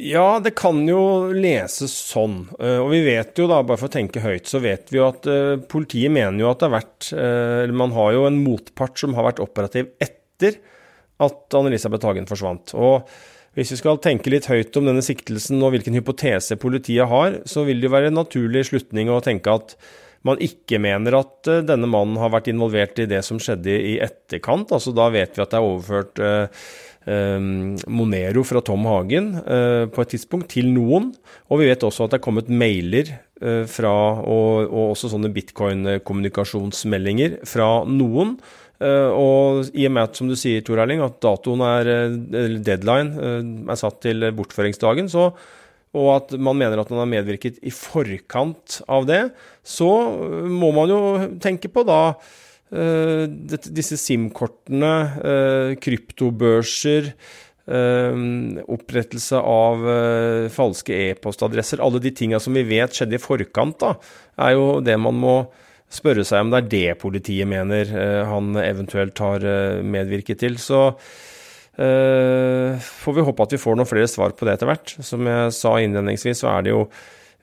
Ja, 0.00 0.40
det 0.40 0.54
kan 0.56 0.80
jo 0.88 1.28
leses 1.36 1.92
sånn. 1.92 2.46
Eh, 2.56 2.78
og 2.80 2.88
vi 2.94 3.02
vet 3.04 3.36
jo 3.36 3.50
da, 3.50 3.60
bare 3.60 3.82
for 3.82 3.90
å 3.90 3.96
tenke 3.98 4.24
høyt, 4.24 4.48
så 4.48 4.62
vet 4.64 4.88
vi 4.88 5.02
jo 5.02 5.10
at 5.10 5.28
uh, 5.28 5.60
politiet 5.68 6.16
mener 6.16 6.40
jo 6.40 6.48
at 6.48 6.62
det 6.62 6.70
har 6.70 6.78
vært 6.78 7.12
Eller 7.12 7.76
man 7.76 7.92
har 7.92 8.14
jo 8.16 8.24
en 8.30 8.40
motpart 8.40 8.96
som 9.04 9.12
har 9.18 9.28
vært 9.28 9.44
operativ 9.44 9.92
etter 10.00 10.62
at 11.22 11.60
Anne-Elisabeth 11.60 12.08
Hagen 12.08 12.26
forsvant. 12.30 12.72
Og 12.72 13.04
hvis 13.56 13.74
vi 13.74 13.80
skal 13.82 14.00
tenke 14.00 14.32
litt 14.32 14.48
høyt 14.48 14.76
om 14.80 14.86
denne 14.88 15.04
siktelsen 15.04 15.60
og 15.60 15.74
hvilken 15.74 15.98
hypotese 15.98 16.56
politiet 16.60 17.10
har, 17.10 17.42
så 17.48 17.66
vil 17.68 17.82
det 17.82 17.90
jo 17.90 17.96
være 17.96 18.12
en 18.12 18.20
naturlig 18.22 18.64
slutning 18.70 19.12
å 19.12 19.20
tenke 19.24 19.52
at 19.52 19.76
man 20.26 20.40
ikke 20.42 20.78
mener 20.82 21.16
at 21.18 21.48
uh, 21.50 21.60
denne 21.66 21.88
mannen 21.90 22.18
har 22.22 22.30
vært 22.32 22.48
involvert 22.52 22.98
i 23.02 23.08
det 23.10 23.22
som 23.26 23.40
skjedde 23.42 23.74
i 23.74 23.98
etterkant. 24.04 24.72
Altså 24.72 24.94
da 24.94 25.08
vet 25.12 25.36
vi 25.36 25.42
at 25.42 25.50
det 25.50 25.58
er 25.58 25.66
overført 25.66 26.22
eh, 26.22 26.46
Monero 27.90 28.44
fra 28.46 28.62
Tom 28.64 28.86
Hagen 28.86 29.34
eh, 29.42 29.84
på 29.90 30.04
et 30.04 30.12
tidspunkt 30.14 30.52
til 30.54 30.70
noen. 30.70 31.10
Og 31.50 31.62
vi 31.62 31.68
vet 31.70 31.82
også 31.82 32.04
at 32.06 32.14
det 32.14 32.20
er 32.20 32.26
kommet 32.28 32.52
mailer 32.52 33.10
eh, 33.10 33.64
fra, 33.66 33.94
og, 34.22 34.70
og 34.70 34.94
også 34.94 35.10
sånne 35.12 35.32
bitcoin-kommunikasjonsmeldinger 35.34 37.40
fra 37.48 37.84
noen. 37.88 38.36
Uh, 38.82 39.10
og 39.14 39.72
i 39.78 39.86
og 39.86 39.94
med 39.94 40.10
at, 40.10 40.18
som 40.18 40.30
du 40.30 40.34
sier, 40.38 40.64
Tor 40.66 40.82
Erling, 40.82 41.02
at 41.04 41.20
datoen 41.22 41.62
er, 41.62 41.90
deadline 42.66 43.14
uh, 43.14 43.72
er 43.72 43.78
satt 43.78 44.00
til 44.02 44.26
bortføringsdagen, 44.34 45.10
så, 45.12 45.30
og 45.92 46.08
at 46.16 46.32
man 46.40 46.58
mener 46.58 46.80
at 46.80 46.90
man 46.90 47.04
har 47.04 47.12
medvirket 47.18 47.60
i 47.62 47.70
forkant 47.70 48.80
av 48.90 49.06
det, 49.06 49.26
så 49.62 49.90
må 50.48 50.72
man 50.74 50.90
jo 50.90 51.02
tenke 51.44 51.70
på 51.70 51.84
da 51.86 52.02
Eh, 52.72 53.28
disse 53.68 53.98
SIM-kortene, 54.00 54.92
eh, 55.20 55.74
kryptobørser, 55.76 57.12
eh, 57.68 58.14
opprettelse 58.64 59.36
av 59.36 60.48
falske 60.48 60.96
e-postadresser, 61.10 61.80
alle 61.80 62.00
de 62.00 62.10
tinga 62.10 62.40
som 62.40 62.54
vi 62.54 62.62
vet 62.64 62.90
skjedde 62.90 63.14
i 63.14 63.20
forkant, 63.20 63.78
da, 63.78 63.94
er 64.38 64.52
jo 64.56 64.80
det 64.80 64.98
man 64.98 65.14
må 65.14 65.36
spørre 65.92 66.24
seg 66.24 66.44
om 66.44 66.52
det 66.52 66.62
er 66.62 66.70
det 66.72 67.00
politiet 67.02 67.48
mener 67.48 67.90
han 68.28 68.56
eventuelt 68.60 69.18
har 69.20 69.44
medvirket 69.84 70.40
til. 70.40 70.56
Så 70.60 70.90
får 71.72 73.16
vi 73.16 73.24
håpe 73.24 73.44
at 73.44 73.52
vi 73.52 73.60
får 73.60 73.76
noen 73.76 73.88
flere 73.88 74.08
svar 74.10 74.32
på 74.36 74.48
det 74.48 74.56
etter 74.56 74.70
hvert. 74.70 74.94
Som 75.04 75.28
jeg 75.28 75.52
sa 75.56 75.74
innledningsvis, 75.80 76.40
så 76.40 76.54
er 76.54 76.64
det 76.64 76.72
jo 76.74 76.86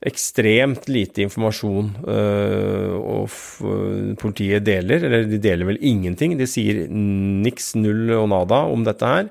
ekstremt 0.08 0.88
lite 0.88 1.26
informasjon 1.26 1.92
uh, 2.08 2.96
og 3.00 4.16
politiet 4.22 4.64
deler, 4.64 5.04
eller 5.04 5.28
de 5.28 5.42
deler 5.44 5.68
vel 5.68 5.82
ingenting. 5.84 6.38
De 6.40 6.48
sier 6.48 6.86
niks, 6.90 7.74
null 7.76 8.08
og 8.16 8.30
nada 8.32 8.64
om 8.72 8.86
dette 8.88 9.10
her. 9.10 9.28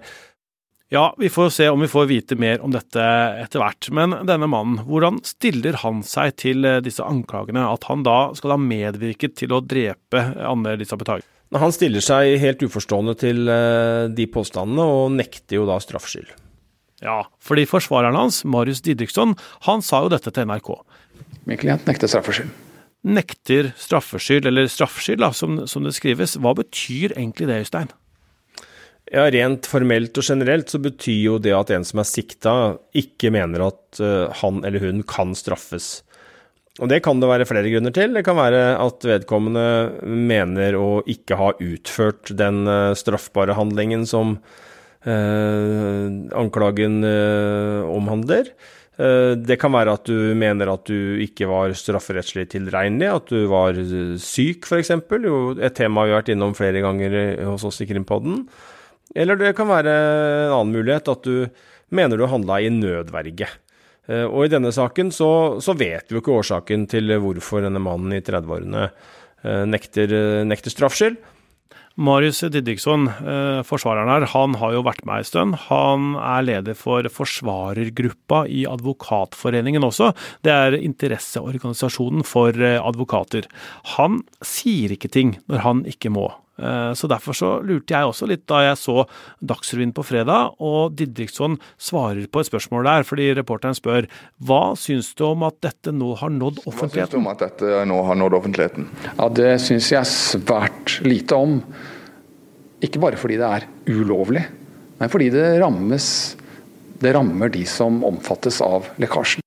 Ja, 0.90 1.14
vi 1.18 1.28
får 1.28 1.50
se 1.52 1.68
om 1.68 1.80
vi 1.80 1.88
får 1.88 2.06
vite 2.08 2.36
mer 2.40 2.62
om 2.64 2.72
dette 2.72 3.02
etter 3.42 3.60
hvert. 3.60 3.90
Men 3.92 4.14
denne 4.24 4.48
mannen, 4.48 4.78
hvordan 4.88 5.18
stiller 5.26 5.76
han 5.82 6.00
seg 6.06 6.38
til 6.40 6.64
eh, 6.64 6.80
disse 6.84 7.04
anklagene? 7.04 7.66
At 7.68 7.84
han 7.90 8.06
da 8.06 8.30
skal 8.38 8.54
ha 8.54 8.62
medvirket 8.62 9.36
til 9.36 9.52
å 9.52 9.60
drepe 9.60 10.22
Anne 10.40 10.72
Elisabeth 10.78 11.12
Hagen? 11.12 11.28
Han 11.60 11.72
stiller 11.72 12.04
seg 12.04 12.38
helt 12.40 12.64
uforstående 12.64 13.14
til 13.20 13.52
eh, 13.52 14.08
de 14.12 14.28
påstandene, 14.32 14.84
og 14.84 15.12
nekter 15.16 15.60
jo 15.60 15.68
da 15.68 15.76
straffskyld. 15.80 16.32
Ja, 17.04 17.20
fordi 17.44 17.66
forsvareren 17.68 18.16
hans, 18.16 18.40
Marius 18.48 18.80
Didriksson, 18.84 19.36
han 19.68 19.84
sa 19.84 20.02
jo 20.04 20.10
dette 20.12 20.32
til 20.34 20.48
NRK. 20.48 20.72
Min 21.48 21.60
klient 21.60 21.84
nekter 21.88 22.10
straffskyld. 22.10 22.50
Nekter 23.08 23.70
straffskyld, 23.78 24.48
eller 24.48 24.72
straffskyld, 24.72 25.20
da, 25.20 25.30
som, 25.36 25.62
som, 25.70 25.84
det 25.84 25.94
skrives. 25.96 26.36
Hva 26.40 26.56
betyr 26.58 27.12
egentlig 27.14 27.52
det, 27.52 27.60
Øystein? 27.66 27.92
Ja, 29.08 29.24
Rent 29.32 29.68
formelt 29.70 30.18
og 30.20 30.26
generelt 30.26 30.68
så 30.72 30.80
betyr 30.82 31.22
jo 31.22 31.38
det 31.40 31.54
at 31.56 31.72
en 31.72 31.86
som 31.88 32.02
er 32.02 32.08
sikta, 32.08 32.54
ikke 32.96 33.32
mener 33.32 33.68
at 33.70 34.02
uh, 34.04 34.28
han 34.42 34.60
eller 34.68 34.84
hun 34.84 35.02
kan 35.08 35.32
straffes. 35.38 36.02
Og 36.78 36.90
Det 36.92 37.00
kan 37.02 37.18
det 37.18 37.26
være 37.30 37.46
flere 37.48 37.70
grunner 37.72 37.94
til. 37.94 38.12
Det 38.14 38.22
kan 38.26 38.36
være 38.38 38.76
at 38.78 39.02
vedkommende 39.08 39.64
mener 40.06 40.76
å 40.78 41.00
ikke 41.10 41.38
ha 41.40 41.52
utført 41.56 42.30
den 42.38 42.68
uh, 42.68 42.94
straffbare 42.98 43.56
handlingen 43.58 44.04
som 44.06 44.36
Eh, 45.08 46.06
anklagen 46.34 47.04
eh, 47.04 47.82
omhandler. 47.86 48.50
Eh, 48.98 49.32
det 49.38 49.56
kan 49.62 49.72
være 49.72 49.94
at 49.94 50.08
du 50.10 50.34
mener 50.34 50.72
at 50.72 50.88
du 50.90 51.20
ikke 51.22 51.46
var 51.48 51.74
strafferettslig 51.76 52.48
tilregnelig, 52.50 53.08
at 53.12 53.30
du 53.30 53.46
var 53.50 53.78
syk 54.22 54.66
f.eks. 54.66 54.90
Et 54.90 55.78
tema 55.78 56.04
vi 56.04 56.12
har 56.12 56.20
vært 56.20 56.32
innom 56.34 56.56
flere 56.58 56.82
ganger 56.84 57.14
hos 57.46 57.66
oss 57.68 57.80
i 57.84 57.88
Krimpodden. 57.88 58.42
Eller 59.16 59.38
det 59.40 59.54
kan 59.56 59.70
være 59.70 59.94
en 59.94 60.56
annen 60.56 60.74
mulighet, 60.74 61.08
at 61.08 61.24
du 61.24 61.48
mener 61.94 62.20
du 62.20 62.26
handla 62.28 62.60
i 62.60 62.72
nødverge. 62.72 63.48
Og 64.08 64.46
i 64.46 64.50
denne 64.52 64.70
saken 64.72 65.10
så, 65.12 65.30
så, 65.60 65.74
vet 65.76 66.08
vi 66.08 66.16
jo 66.16 66.22
ikke 66.22 66.36
årsaken 66.40 66.86
til 66.88 67.12
hvorfor 67.20 67.60
denne 67.60 67.80
mannen 67.84 68.14
i 68.16 68.22
30-årene 68.24 68.86
nekter, 69.68 70.14
nekter 70.48 70.72
straffskyld. 70.72 71.18
Marius 71.98 72.44
Didriksson, 72.46 73.08
eh, 73.08 73.60
forsvareren 73.66 74.06
her, 74.12 74.24
han 74.30 74.54
har 74.60 74.76
jo 74.76 74.84
vært 74.86 75.02
med 75.02 75.18
ei 75.18 75.26
stund. 75.26 75.56
Han 75.66 76.12
er 76.14 76.44
leder 76.46 76.76
for 76.78 77.02
forsvarergruppa 77.10 78.44
i 78.46 78.62
Advokatforeningen 78.70 79.82
også. 79.82 80.12
Det 80.46 80.52
er 80.54 80.78
interesseorganisasjonen 80.78 82.22
for 82.22 82.54
eh, 82.54 82.78
advokater. 82.78 83.50
Han 83.98 84.22
sier 84.46 84.94
ikke 84.94 85.10
ting 85.10 85.40
når 85.50 85.64
han 85.66 85.82
ikke 85.90 86.14
må. 86.14 86.28
Eh, 86.58 86.92
så 86.98 87.08
Derfor 87.08 87.36
så 87.36 87.50
lurte 87.64 87.94
jeg 87.94 88.08
også 88.10 88.28
litt 88.28 88.44
da 88.50 88.60
jeg 88.66 88.78
så 88.80 89.04
Dagsrevyen 89.44 89.94
på 89.96 90.04
fredag, 90.06 90.56
og 90.60 90.96
Didriksson 90.98 91.58
svarer 91.80 92.26
på 92.30 92.42
et 92.42 92.50
spørsmål 92.50 92.88
der, 92.88 93.06
fordi 93.08 93.30
reporteren 93.38 93.76
spør 93.78 94.08
hva 94.44 94.74
syns 94.78 95.12
du 95.18 95.24
om 95.30 95.46
at 95.48 95.60
dette 95.64 95.94
nå 95.94 96.14
har 96.20 96.32
nådd 96.34 96.62
offentligheten? 96.66 96.98
Hva 96.98 97.06
syns 97.06 97.14
du 97.14 97.20
om 97.22 97.30
at 97.32 97.44
dette 97.46 97.84
nå 97.88 98.00
har 98.08 98.20
nådd 98.22 98.38
offentligheten? 98.40 98.90
Ja, 99.14 99.28
Det 99.38 99.52
syns 99.62 99.92
jeg 99.92 100.10
svært 100.10 100.98
lite 101.06 101.38
om. 101.38 101.60
Ikke 102.84 103.00
bare 103.02 103.18
fordi 103.18 103.38
det 103.40 103.48
er 103.48 103.68
ulovlig, 103.90 104.44
men 104.98 105.10
fordi 105.10 105.30
det 105.34 105.46
rammes 105.62 106.10
det 106.98 107.12
rammer 107.14 107.50
de 107.54 107.62
som 107.68 108.00
omfattes 108.06 108.58
av 108.64 108.88
lekkasjen. 108.98 109.44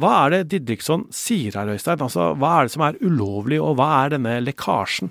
Hva 0.00 0.12
er 0.26 0.34
det 0.34 0.40
Didriksson 0.52 1.06
sier 1.12 1.56
her, 1.56 1.72
Øystein? 1.72 2.00
Altså, 2.04 2.30
hva 2.40 2.52
er 2.58 2.68
det 2.68 2.74
som 2.74 2.84
er 2.84 2.98
ulovlig, 3.04 3.58
og 3.60 3.76
hva 3.80 3.88
er 4.04 4.14
denne 4.14 4.38
lekkasjen? 4.44 5.10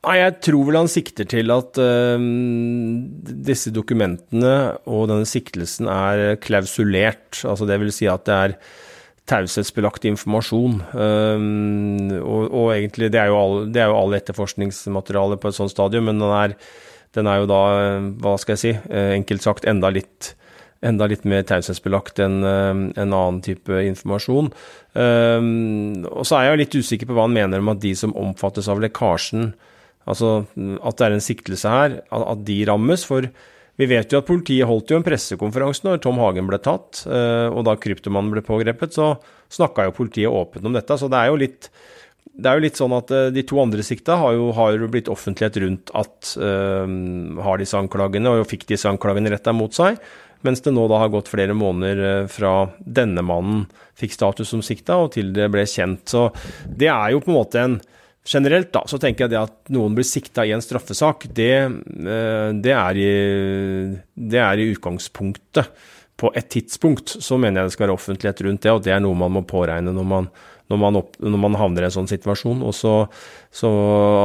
Nei, 0.00 0.16
Jeg 0.16 0.36
tror 0.46 0.62
vel 0.64 0.78
han 0.80 0.88
sikter 0.88 1.26
til 1.28 1.52
at 1.52 1.76
uh, 1.76 2.22
disse 3.44 3.72
dokumentene 3.74 4.54
og 4.88 5.10
denne 5.10 5.28
siktelsen 5.28 5.90
er 5.92 6.38
klausulert. 6.40 7.42
Altså 7.44 7.68
det 7.68 7.76
vil 7.82 7.92
si 7.92 8.08
at 8.08 8.24
det 8.24 8.38
er 8.46 8.54
taushetsbelagt 9.28 10.08
informasjon. 10.08 10.80
Uh, 10.94 12.16
og, 12.16 12.48
og, 12.48 12.66
egentlig, 12.78 13.12
det 13.12 13.20
er, 13.20 13.28
jo 13.28 13.36
all, 13.42 13.56
det 13.68 13.84
er 13.84 13.92
jo 13.92 13.98
all 14.00 14.16
etterforskningsmateriale 14.16 15.36
på 15.36 15.52
et 15.52 15.60
sånt 15.60 15.74
stadium, 15.74 16.08
men 16.08 16.24
den 16.24 16.32
er, 16.32 16.56
den 17.18 17.28
er 17.28 17.42
jo 17.42 17.52
da, 17.52 17.62
hva 18.24 18.36
skal 18.40 18.56
jeg 18.56 18.64
si, 18.64 18.76
uh, 18.88 19.12
enkelt 19.20 19.44
sagt 19.44 19.68
enda 19.68 19.92
litt 19.92 20.34
enda 20.80 21.04
litt 21.10 21.26
mer 21.28 21.42
taushetsbelagt 21.44 22.22
enn 22.24 22.38
en 22.40 22.94
annen 22.96 23.40
type 23.44 23.82
informasjon. 23.84 24.46
Um, 24.96 26.06
og 26.08 26.24
så 26.24 26.38
er 26.38 26.46
jeg 26.46 26.54
jo 26.54 26.60
litt 26.62 26.76
usikker 26.80 27.10
på 27.10 27.18
hva 27.18 27.26
han 27.26 27.34
mener 27.36 27.60
om 27.60 27.68
at 27.74 27.82
de 27.82 27.92
som 27.92 28.14
omfattes 28.16 28.64
av 28.72 28.80
lekkasjen, 28.80 29.50
Altså 30.10 30.42
at 30.50 30.98
det 30.98 31.06
er 31.06 31.16
en 31.16 31.24
siktelse 31.24 31.70
her, 31.70 31.96
at 32.10 32.44
de 32.46 32.58
rammes. 32.68 33.06
For 33.06 33.28
vi 33.80 33.88
vet 33.88 34.12
jo 34.12 34.20
at 34.20 34.28
politiet 34.28 34.68
holdt 34.68 34.92
jo 34.92 34.98
en 34.98 35.06
pressekonferanse 35.06 35.86
når 35.86 36.02
Tom 36.04 36.18
Hagen 36.20 36.48
ble 36.50 36.58
tatt, 36.60 37.04
eh, 37.08 37.46
og 37.48 37.64
da 37.68 37.78
kryptomannen 37.80 38.34
ble 38.34 38.44
pågrepet, 38.44 38.92
så 38.92 39.14
snakka 39.52 39.86
jo 39.88 39.96
politiet 39.96 40.28
åpent 40.28 40.66
om 40.68 40.76
dette. 40.76 40.98
Så 41.00 41.08
det 41.08 41.16
er 41.16 41.30
jo 41.30 41.38
litt, 41.40 41.70
er 42.44 42.58
jo 42.58 42.64
litt 42.66 42.80
sånn 42.80 42.92
at 42.98 43.12
eh, 43.16 43.30
de 43.32 43.44
to 43.48 43.60
andre 43.62 43.84
sikta 43.86 44.18
har 44.20 44.34
jo, 44.36 44.50
har 44.58 44.84
blitt 44.92 45.08
offentlighet 45.12 45.56
rundt 45.64 45.94
at 45.96 46.34
uh, 46.40 46.84
har 47.46 47.62
disse 47.62 47.78
anklagene, 47.78 48.34
og 48.34 48.50
fikk 48.50 48.68
disse 48.68 48.90
anklagene 48.90 49.32
retta 49.32 49.56
mot 49.56 49.72
seg. 49.72 49.96
Mens 50.44 50.60
det 50.64 50.72
nå 50.72 50.86
da 50.88 51.00
har 51.02 51.12
gått 51.12 51.28
flere 51.28 51.56
måneder 51.56 52.28
fra 52.32 52.70
denne 52.80 53.24
mannen 53.24 53.66
fikk 54.00 54.14
status 54.16 54.52
som 54.52 54.62
sikta, 54.64 54.96
og 55.00 55.14
til 55.16 55.32
det 55.36 55.48
ble 55.52 55.64
kjent. 55.68 56.04
Så 56.08 56.28
det 56.64 56.88
er 56.92 57.14
jo 57.14 57.24
på 57.24 57.32
en 57.32 57.40
måte 57.40 57.64
en 57.64 57.80
Generelt 58.26 58.68
da, 58.74 58.82
så 58.84 58.98
tenker 59.00 59.24
jeg 59.24 59.32
det 59.32 59.40
at 59.40 59.70
noen 59.72 59.94
blir 59.96 60.04
sikta 60.04 60.44
i 60.44 60.52
en 60.52 60.60
straffesak, 60.60 61.24
det, 61.36 61.54
eh, 61.64 62.50
det, 62.52 62.74
er 62.76 63.00
i, 63.00 63.12
det, 64.12 64.42
er 64.44 64.60
i, 64.60 64.68
utgangspunktet. 64.74 65.70
På 66.20 66.28
et 66.36 66.50
tidspunkt 66.52 67.14
så 67.24 67.38
mener 67.40 67.62
jeg 67.62 67.70
det 67.70 67.74
skal 67.78 67.86
være 67.86 67.96
offentlighet 67.96 68.42
rundt 68.44 68.66
det, 68.66 68.74
og 68.76 68.82
det 68.84 68.92
er 68.92 69.00
noe 69.00 69.16
man 69.16 69.32
må 69.32 69.40
påregne 69.48 69.94
når 69.96 70.08
man, 70.10 70.28
når 70.68 70.82
man, 70.82 70.98
opp, 71.00 71.16
når 71.16 71.42
man 71.46 71.56
havner 71.56 71.86
i 71.86 71.88
en 71.88 71.94
sånn 71.96 72.10
situasjon. 72.10 72.60
Og 72.60 72.76
så, 72.76 72.94
så 73.56 73.70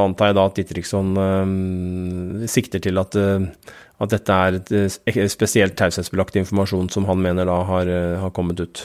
antar 0.02 0.30
jeg 0.30 0.36
da 0.36 0.44
at 0.50 0.60
Ditriksson 0.60 1.16
øh, 1.22 2.44
sikter 2.52 2.84
til 2.84 3.00
at, 3.00 3.16
øh, 3.16 3.48
at, 3.96 4.12
dette 4.12 4.36
er 4.36 4.60
et, 4.60 5.22
spesielt 5.32 5.78
taushetsbelagt 5.80 6.36
informasjon 6.42 6.92
som 6.92 7.08
han 7.08 7.24
mener 7.24 7.48
da 7.48 7.62
har, 7.72 7.94
har 8.26 8.36
kommet 8.36 8.60
ut. 8.60 8.84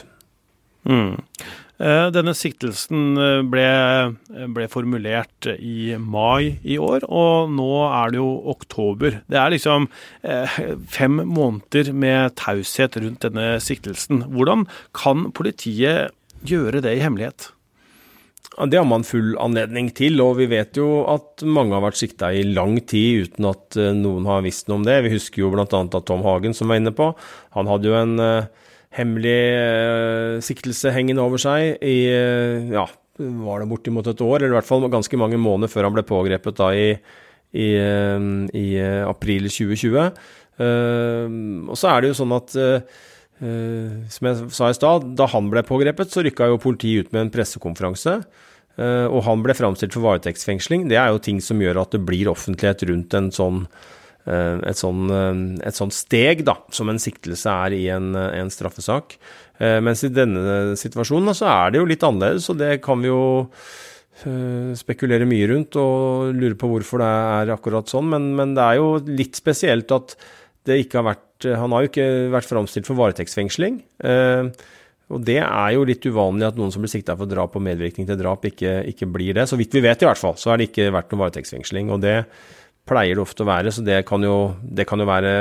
Mm. 0.88 1.20
Eh, 1.82 2.08
denne 2.14 2.34
siktelsen 2.38 3.16
ble, 3.50 3.66
ble, 4.54 4.66
formulert 4.70 5.48
i 5.56 5.96
mai 5.98 6.60
i 6.62 6.76
år, 6.78 7.08
og 7.10 7.50
nå 7.50 7.70
er 7.88 8.12
det 8.12 8.20
jo 8.20 8.28
oktober. 8.52 9.18
Det 9.26 9.40
er 9.40 9.50
liksom 9.56 9.88
fem 10.22 11.24
måneder 11.26 11.90
med 11.90 12.36
taushet 12.38 13.00
rundt 13.02 13.26
denne 13.26 13.56
siktelsen. 13.62 14.28
Hvordan 14.30 14.68
kan 14.94 15.32
politiet 15.34 16.14
gjøre 16.46 16.84
det 16.84 16.94
i 16.98 17.02
hemmelighet? 17.02 17.50
Det 18.52 18.76
har 18.76 18.84
man 18.84 19.04
full 19.06 19.32
anledning 19.40 19.88
til, 19.96 20.20
og 20.20 20.36
vi 20.36 20.46
vet 20.50 20.76
jo 20.76 21.04
at 21.08 21.40
mange 21.46 21.72
har 21.72 21.84
vært 21.86 22.00
sikta 22.02 22.28
i 22.36 22.42
lang 22.44 22.76
tid 22.84 23.28
uten 23.28 23.48
at 23.48 23.78
eh, 23.80 23.94
noen 23.96 24.28
har 24.28 24.44
visst 24.44 24.68
noe 24.68 24.82
om 24.82 24.84
det. 24.86 24.98
Vi 25.06 25.14
husker 25.14 25.44
jo 25.44 25.52
bl.a. 25.54 25.64
at 25.64 25.96
Tom 26.08 26.24
Hagen, 26.26 26.52
som 26.56 26.68
var 26.68 26.82
inne 26.82 26.92
på, 26.94 27.12
han 27.56 27.70
hadde 27.70 27.88
jo 27.88 27.96
en 27.96 28.14
hemmelig 28.96 29.38
uh, 29.56 30.40
siktelse 30.44 30.92
hengende 30.94 31.24
over 31.24 31.40
seg 31.40 31.78
i 31.84 31.96
uh, 32.12 32.72
ja, 32.72 32.86
var 33.46 33.62
det 33.62 33.70
bortimot 33.70 34.08
et 34.10 34.24
år, 34.24 34.40
eller 34.40 34.54
i 34.54 34.58
hvert 34.58 34.68
fall 34.68 34.88
ganske 34.92 35.20
mange 35.20 35.40
måneder 35.40 35.72
før 35.72 35.88
han 35.88 35.96
ble 35.96 36.04
pågrepet 36.08 36.58
da 36.58 36.70
i, 36.76 36.90
i, 37.52 37.68
i 38.56 38.66
april 39.04 39.48
2020. 39.52 40.20
og 40.62 41.76
så 41.76 41.90
er 41.90 42.00
det 42.00 42.12
jo 42.12 42.20
sånn 42.22 42.36
at 42.38 42.56
Uh, 43.42 44.06
som 44.12 44.28
jeg 44.28 44.50
sa 44.54 44.68
i 44.70 44.74
stad, 44.76 45.06
da 45.18 45.26
han 45.32 45.48
ble 45.50 45.64
pågrepet, 45.66 46.12
så 46.14 46.22
rykka 46.22 46.46
jo 46.46 46.60
politiet 46.62 47.08
ut 47.08 47.14
med 47.14 47.24
en 47.24 47.32
pressekonferanse. 47.34 48.20
Uh, 48.78 49.08
og 49.10 49.24
han 49.26 49.42
ble 49.42 49.56
framstilt 49.56 49.96
for 49.96 50.06
varetektsfengsling. 50.06 50.86
Det 50.92 51.00
er 51.00 51.10
jo 51.10 51.18
ting 51.26 51.40
som 51.42 51.58
gjør 51.60 51.82
at 51.82 51.96
det 51.96 52.04
blir 52.06 52.30
offentlighet 52.30 52.86
rundt 52.92 53.16
en 53.18 53.32
sånn, 53.34 53.64
uh, 53.66 54.01
et, 54.22 54.78
sånn, 54.78 55.08
et 55.66 55.74
sånn 55.74 55.90
steg 55.90 56.44
da, 56.46 56.54
som 56.70 56.90
en 56.92 57.00
siktelse 57.02 57.50
er 57.66 57.74
i 57.74 57.80
en, 57.90 58.12
en 58.14 58.52
straffesak. 58.54 59.16
mens 59.82 60.04
i 60.06 60.12
denne 60.14 60.76
situasjonen 60.78 61.34
så 61.34 61.48
er 61.50 61.72
det 61.72 61.80
jo 61.80 61.88
litt 61.90 62.06
annerledes, 62.06 62.46
og 62.52 62.60
det 62.60 62.76
kan 62.84 63.02
vi 63.02 63.10
jo 63.10 63.24
spekulere 64.78 65.26
mye 65.26 65.48
rundt 65.50 65.74
og 65.80 66.30
lure 66.38 66.54
på 66.54 66.70
hvorfor 66.70 67.02
det 67.02 67.10
er 67.10 67.52
akkurat 67.56 67.90
sånn. 67.90 68.12
Men, 68.14 68.30
men 68.38 68.54
det 68.54 68.62
er 68.62 68.78
jo 68.78 68.94
litt 69.10 69.38
spesielt 69.40 69.90
at 69.90 70.14
det 70.70 70.84
ikke 70.84 71.00
har 71.00 71.08
vært 71.10 71.26
Eh, 71.44 71.58
han 71.58 71.74
har 71.74 71.84
jo 71.84 71.90
ikke 71.90 72.08
vært 72.32 72.50
framstilt 72.50 72.88
for 72.88 72.98
varetektsfengsling. 73.00 73.82
Eh, 74.04 74.48
og 75.12 75.26
det 75.26 75.40
er 75.42 75.74
jo 75.74 75.84
litt 75.88 76.06
uvanlig 76.08 76.48
at 76.48 76.58
noen 76.58 76.72
som 76.72 76.84
blir 76.84 76.92
sikta 76.92 77.16
for 77.18 77.28
drap 77.28 77.56
og 77.58 77.64
medvirkning 77.64 78.08
til 78.08 78.18
drap, 78.20 78.46
ikke, 78.48 78.80
ikke, 78.88 79.10
blir 79.12 79.36
det. 79.36 79.48
Så 79.50 79.58
vidt 79.60 79.74
vi 79.76 79.84
vet 79.84 80.02
i 80.02 80.08
hvert 80.08 80.20
fall, 80.20 80.38
så 80.40 80.52
har 80.52 80.60
det 80.60 80.70
ikke 80.70 80.92
vært 80.94 81.12
noen 81.12 81.24
varetektsfengsling. 81.26 81.92
Og 81.92 82.00
det 82.04 82.16
pleier 82.88 83.16
det 83.16 83.22
ofte 83.22 83.44
å 83.44 83.48
være, 83.48 83.72
så 83.74 83.84
det 83.86 84.00
kan 84.08 84.24
jo, 84.26 84.54
det 84.62 84.86
kan 84.90 85.00
jo 85.00 85.06
være 85.06 85.34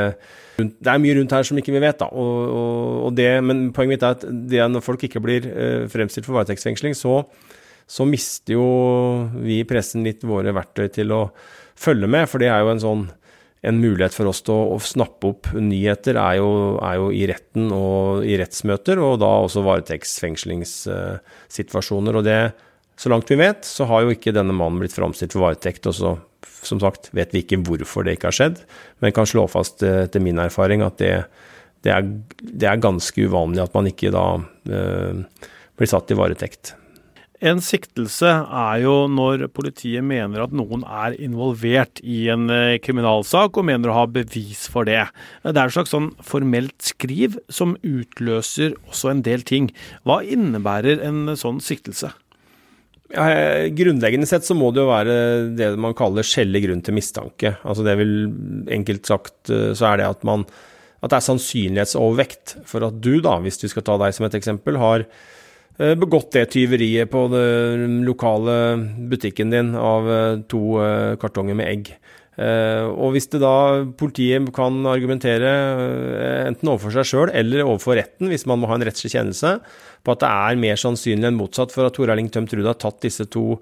Det 0.61 0.91
er 0.91 1.01
mye 1.01 1.15
rundt 1.17 1.33
her 1.33 1.47
som 1.47 1.57
ikke 1.57 1.73
vi 1.73 1.81
vet, 1.81 1.97
da. 2.01 2.09
Og, 2.11 2.35
og, 2.53 2.99
og 3.07 3.15
det, 3.17 3.31
men 3.45 3.71
poenget 3.73 3.95
mitt 3.95 4.05
er 4.05 4.17
at 4.17 4.27
det, 4.51 4.61
når 4.69 4.85
folk 4.85 5.07
ikke 5.07 5.23
blir 5.23 5.47
uh, 5.49 5.87
fremstilt 5.89 6.27
for 6.27 6.37
varetektsfengsling, 6.37 6.93
så, 6.97 7.23
så 7.89 8.05
mister 8.05 8.59
jo 8.59 8.67
vi 9.41 9.61
i 9.61 9.67
pressen 9.67 10.05
litt 10.05 10.21
våre 10.27 10.53
verktøy 10.53 10.85
til 10.93 11.15
å 11.17 11.23
følge 11.81 12.11
med, 12.11 12.29
for 12.29 12.43
det 12.43 12.51
er 12.53 12.61
jo 12.61 12.75
en 12.75 12.83
sånn 12.83 13.09
en 13.61 13.77
mulighet 13.77 14.09
for 14.15 14.25
oss 14.29 14.41
til 14.45 14.53
å, 14.55 14.61
å 14.73 14.79
snappe 14.81 15.27
opp 15.29 15.47
nyheter 15.53 16.15
er 16.17 16.35
jo, 16.39 16.77
er 16.81 16.95
jo, 16.97 17.11
i 17.13 17.27
retten 17.29 17.71
og 17.75 18.23
i 18.25 18.37
rettsmøter, 18.41 18.99
og 19.01 19.19
da 19.21 19.27
også 19.43 19.61
varetektsfengslingssituasjoner. 19.67 22.15
Og 22.17 22.23
det, 22.25 22.51
så 22.97 23.09
langt 23.13 23.29
vi 23.29 23.37
vet, 23.41 23.65
så 23.67 23.85
har 23.89 23.99
jo 24.01 24.09
ikke 24.15 24.33
denne 24.33 24.53
mannen 24.57 24.79
blitt 24.81 24.97
framstilt 24.97 25.33
for 25.37 25.43
varetekt. 25.45 25.83
Og 25.89 25.93
så, 25.97 26.11
som 26.61 26.81
sagt, 26.81 27.09
vet 27.15 27.33
vi 27.33 27.43
ikke 27.43 27.61
hvorfor 27.65 28.05
det 28.05 28.17
ikke 28.17 28.29
har 28.31 28.37
skjedd, 28.37 28.59
men 29.01 29.15
kan 29.15 29.29
slå 29.29 29.47
fast 29.51 29.83
eh, 29.85 30.03
etter 30.05 30.23
min 30.23 30.41
erfaring 30.41 30.85
at 30.85 30.99
det, 31.01 31.15
det, 31.85 31.95
er, 31.95 32.11
det 32.41 32.69
er, 32.69 32.83
ganske 32.83 33.25
uvanlig 33.27 33.63
at 33.63 33.73
man 33.77 33.89
ikke 33.89 34.13
da 34.13 34.27
eh, 34.69 35.49
blir 35.79 35.89
satt 35.89 36.13
i 36.13 36.17
varetekt. 36.17 36.75
En 37.41 37.57
siktelse 37.65 38.29
er 38.29 38.83
jo 38.83 39.07
når 39.09 39.47
politiet 39.49 40.05
mener 40.05 40.43
at 40.43 40.51
noen 40.53 40.83
er 40.85 41.15
involvert 41.17 41.97
i 42.05 42.27
en 42.29 42.45
eh, 42.53 42.77
kriminalsak, 42.85 43.57
og 43.57 43.65
mener 43.65 43.89
å 43.89 43.97
ha 44.03 44.05
bevis 44.05 44.67
for 44.69 44.85
det. 44.85 45.07
Det 45.41 45.55
er 45.55 45.63
et 45.65 45.73
slags 45.73 45.93
sånn 45.95 46.11
formelt 46.21 46.77
skriv 46.85 47.39
som 47.49 47.73
utløser 47.81 48.77
også 48.85 49.15
en 49.15 49.25
del 49.25 49.41
ting. 49.41 49.71
Hva 50.05 50.21
innebærer 50.21 51.01
en 51.07 51.33
sånn 51.33 51.63
siktelse? 51.65 52.13
Ja, 53.11 53.67
grunnleggende 53.75 54.27
sett 54.29 54.45
så 54.47 54.55
må 54.57 54.69
det 54.71 54.83
jo 54.83 54.91
være 54.91 55.15
det 55.57 55.73
man 55.81 55.95
kaller 55.97 56.25
skjellig 56.27 56.63
grunn 56.65 56.83
til 56.85 56.95
mistanke. 56.95 57.55
Altså 57.61 57.85
det 57.87 57.97
vil 57.99 58.15
enkelt 58.71 59.09
sagt 59.09 59.51
eh, 59.51 59.71
så 59.77 59.91
er 59.91 60.01
det 60.01 60.11
at 60.13 60.27
man 60.27 60.47
at 61.01 61.09
det 61.09 61.17
er 61.17 61.25
sannsynlighetsovervekt 61.25 62.59
for 62.69 62.85
at 62.85 62.99
du, 63.01 63.15
da, 63.25 63.39
hvis 63.41 63.57
vi 63.63 63.71
skal 63.71 63.83
ta 63.87 63.95
deg 63.97 64.13
som 64.13 64.27
et 64.27 64.35
eksempel, 64.37 64.75
har 64.77 65.07
Eh, 65.81 65.95
begått 65.97 66.33
det 66.35 66.49
tyveriet 66.53 67.09
på 67.11 67.25
den 67.31 68.01
lokale 68.05 68.55
butikken 69.09 69.53
din 69.53 69.73
av 69.79 70.09
eh, 70.11 70.41
to 70.51 70.77
kartonger 71.21 71.57
med 71.57 71.69
egg. 71.71 71.93
Og 72.41 73.11
hvis 73.13 73.27
det 73.29 73.41
da 73.43 73.83
politiet 73.99 74.47
kan 74.55 74.79
argumentere 74.89 75.49
enten 76.47 76.69
overfor 76.71 76.93
seg 76.95 77.05
sjøl 77.05 77.31
eller 77.37 77.61
overfor 77.67 77.99
retten, 77.99 78.31
hvis 78.31 78.47
man 78.49 78.57
må 78.57 78.69
ha 78.71 78.77
en 78.79 78.85
rettslig 78.87 79.11
kjennelse, 79.13 79.51
på 80.01 80.15
at 80.15 80.23
det 80.23 80.29
er 80.29 80.61
mer 80.61 80.79
sannsynlig 80.81 81.29
enn 81.29 81.39
motsatt 81.39 81.73
for 81.73 81.87
at 81.87 81.97
Tor 81.97 82.11
Erling 82.13 82.29
Tømt 82.33 82.53
Ruud 82.55 82.69
har 82.69 82.79
tatt 82.81 83.01
disse 83.05 83.27
to 83.31 83.55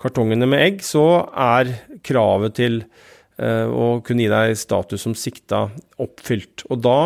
kartongene 0.00 0.48
med 0.48 0.64
egg, 0.64 0.84
så 0.86 1.26
er 1.36 1.74
kravet 2.06 2.56
til 2.56 2.84
å 3.40 4.02
kunne 4.04 4.26
gi 4.26 4.28
deg 4.28 4.58
status 4.60 5.00
som 5.06 5.14
sikta 5.16 5.62
oppfylt. 6.00 6.66
Og 6.68 6.82
da 6.84 6.98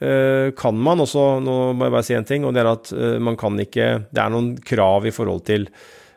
Eh, 0.00 0.48
kan 0.56 0.76
man 0.80 1.02
også 1.04 1.22
Nå 1.44 1.54
må 1.76 1.84
jeg 1.84 1.92
bare 1.92 2.06
si 2.06 2.14
en 2.16 2.24
ting, 2.28 2.44
og 2.48 2.54
det 2.56 2.62
er 2.62 2.70
at 2.70 2.88
eh, 2.96 3.18
man 3.20 3.36
kan 3.36 3.58
ikke 3.60 4.06
Det 4.08 4.22
er 4.22 4.30
noen 4.32 4.54
krav 4.56 5.04
i 5.04 5.12
forhold 5.12 5.42
til 5.44 5.66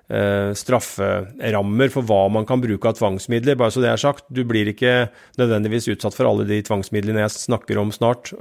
eh, 0.07 0.53
strafferammer 0.55 1.91
for 1.91 2.07
hva 2.07 2.21
man 2.31 2.47
kan 2.47 2.63
bruke 2.63 2.87
av 2.87 2.95
tvangsmidler. 2.95 3.57
Bare 3.59 3.75
så 3.75 3.83
det 3.83 3.91
er 3.91 3.99
sagt, 3.99 4.29
du 4.31 4.45
blir 4.47 4.71
ikke 4.71 5.09
nødvendigvis 5.41 5.89
utsatt 5.91 6.15
for 6.15 6.29
alle 6.29 6.47
de 6.47 6.61
tvangsmidlene 6.63 7.25
jeg 7.25 7.35
snakker 7.35 7.81
om 7.81 7.91
snart, 7.91 8.31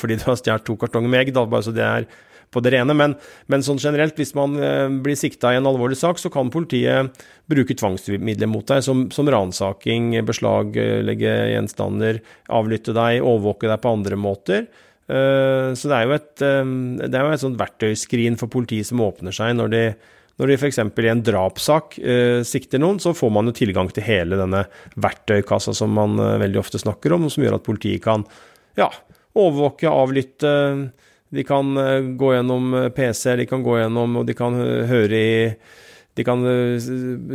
fordi 0.00 0.16
du 0.20 0.24
har 0.28 0.38
stjålet 0.40 0.64
to 0.64 0.76
kartonger 0.80 1.12
med 1.12 1.24
egg, 1.26 1.34
bare 1.36 1.64
så 1.66 1.74
det 1.76 1.84
er 1.84 2.08
på 2.54 2.62
det 2.64 2.72
rene. 2.76 2.94
Men, 2.96 3.16
men 3.52 3.64
sånn 3.66 3.80
generelt, 3.82 4.16
hvis 4.18 4.34
man 4.38 4.56
blir 5.04 5.18
sikta 5.18 5.52
i 5.52 5.58
en 5.60 5.68
alvorlig 5.68 5.98
sak, 6.00 6.20
så 6.22 6.30
kan 6.32 6.52
politiet 6.52 7.12
bruke 7.50 7.76
tvangsmidler 7.76 8.50
mot 8.50 8.66
deg, 8.70 8.84
som, 8.86 9.06
som 9.14 9.28
ransaking, 9.30 10.14
beslaglegge 10.26 11.36
gjenstander, 11.52 12.22
avlytte 12.48 12.96
deg, 12.96 13.20
overvåke 13.20 13.70
deg 13.70 13.82
på 13.82 13.94
andre 13.98 14.20
måter. 14.20 14.66
Eh, 15.06 15.70
så 15.78 15.90
det 15.90 15.96
er 15.96 16.06
jo 16.06 16.14
et, 16.16 16.34
eh, 16.42 16.74
det 17.06 17.14
er 17.14 17.22
jo 17.22 17.34
et 17.36 17.44
sånt 17.44 17.60
verktøyskrin 17.60 18.38
for 18.40 18.50
politiet 18.50 18.88
som 18.88 19.04
åpner 19.04 19.34
seg 19.34 19.52
når 19.54 19.70
de, 19.70 19.82
når 20.40 20.50
de 20.50 20.56
f.eks. 20.58 20.80
i 20.82 21.10
en 21.12 21.22
drapssak 21.28 21.98
eh, 22.02 22.40
sikter 22.46 22.82
noen, 22.82 22.98
så 23.02 23.14
får 23.14 23.30
man 23.32 23.46
jo 23.46 23.54
tilgang 23.56 23.90
til 23.94 24.06
hele 24.06 24.38
denne 24.40 24.64
verktøykassa 24.98 25.76
som 25.78 25.94
man 25.94 26.18
veldig 26.18 26.60
ofte 26.60 26.82
snakker 26.82 27.14
om, 27.14 27.30
som 27.30 27.46
gjør 27.46 27.60
at 27.60 27.66
politiet 27.68 28.02
kan 28.04 28.26
ja, 28.76 28.90
overvåke, 29.36 29.88
avlytte. 29.88 30.50
De 31.36 31.44
kan 31.46 31.68
gå 32.18 32.32
gjennom 32.34 32.72
PC-er, 32.96 33.42
de 33.42 33.46
kan 33.50 33.64
gå 33.64 33.76
gjennom 33.80 34.22
og 34.22 34.26
de 34.28 34.36
kan 34.36 34.56
høre 34.88 35.20
i 35.20 35.34
de 36.16 36.24
kan 36.24 36.40
eh, 36.48 36.86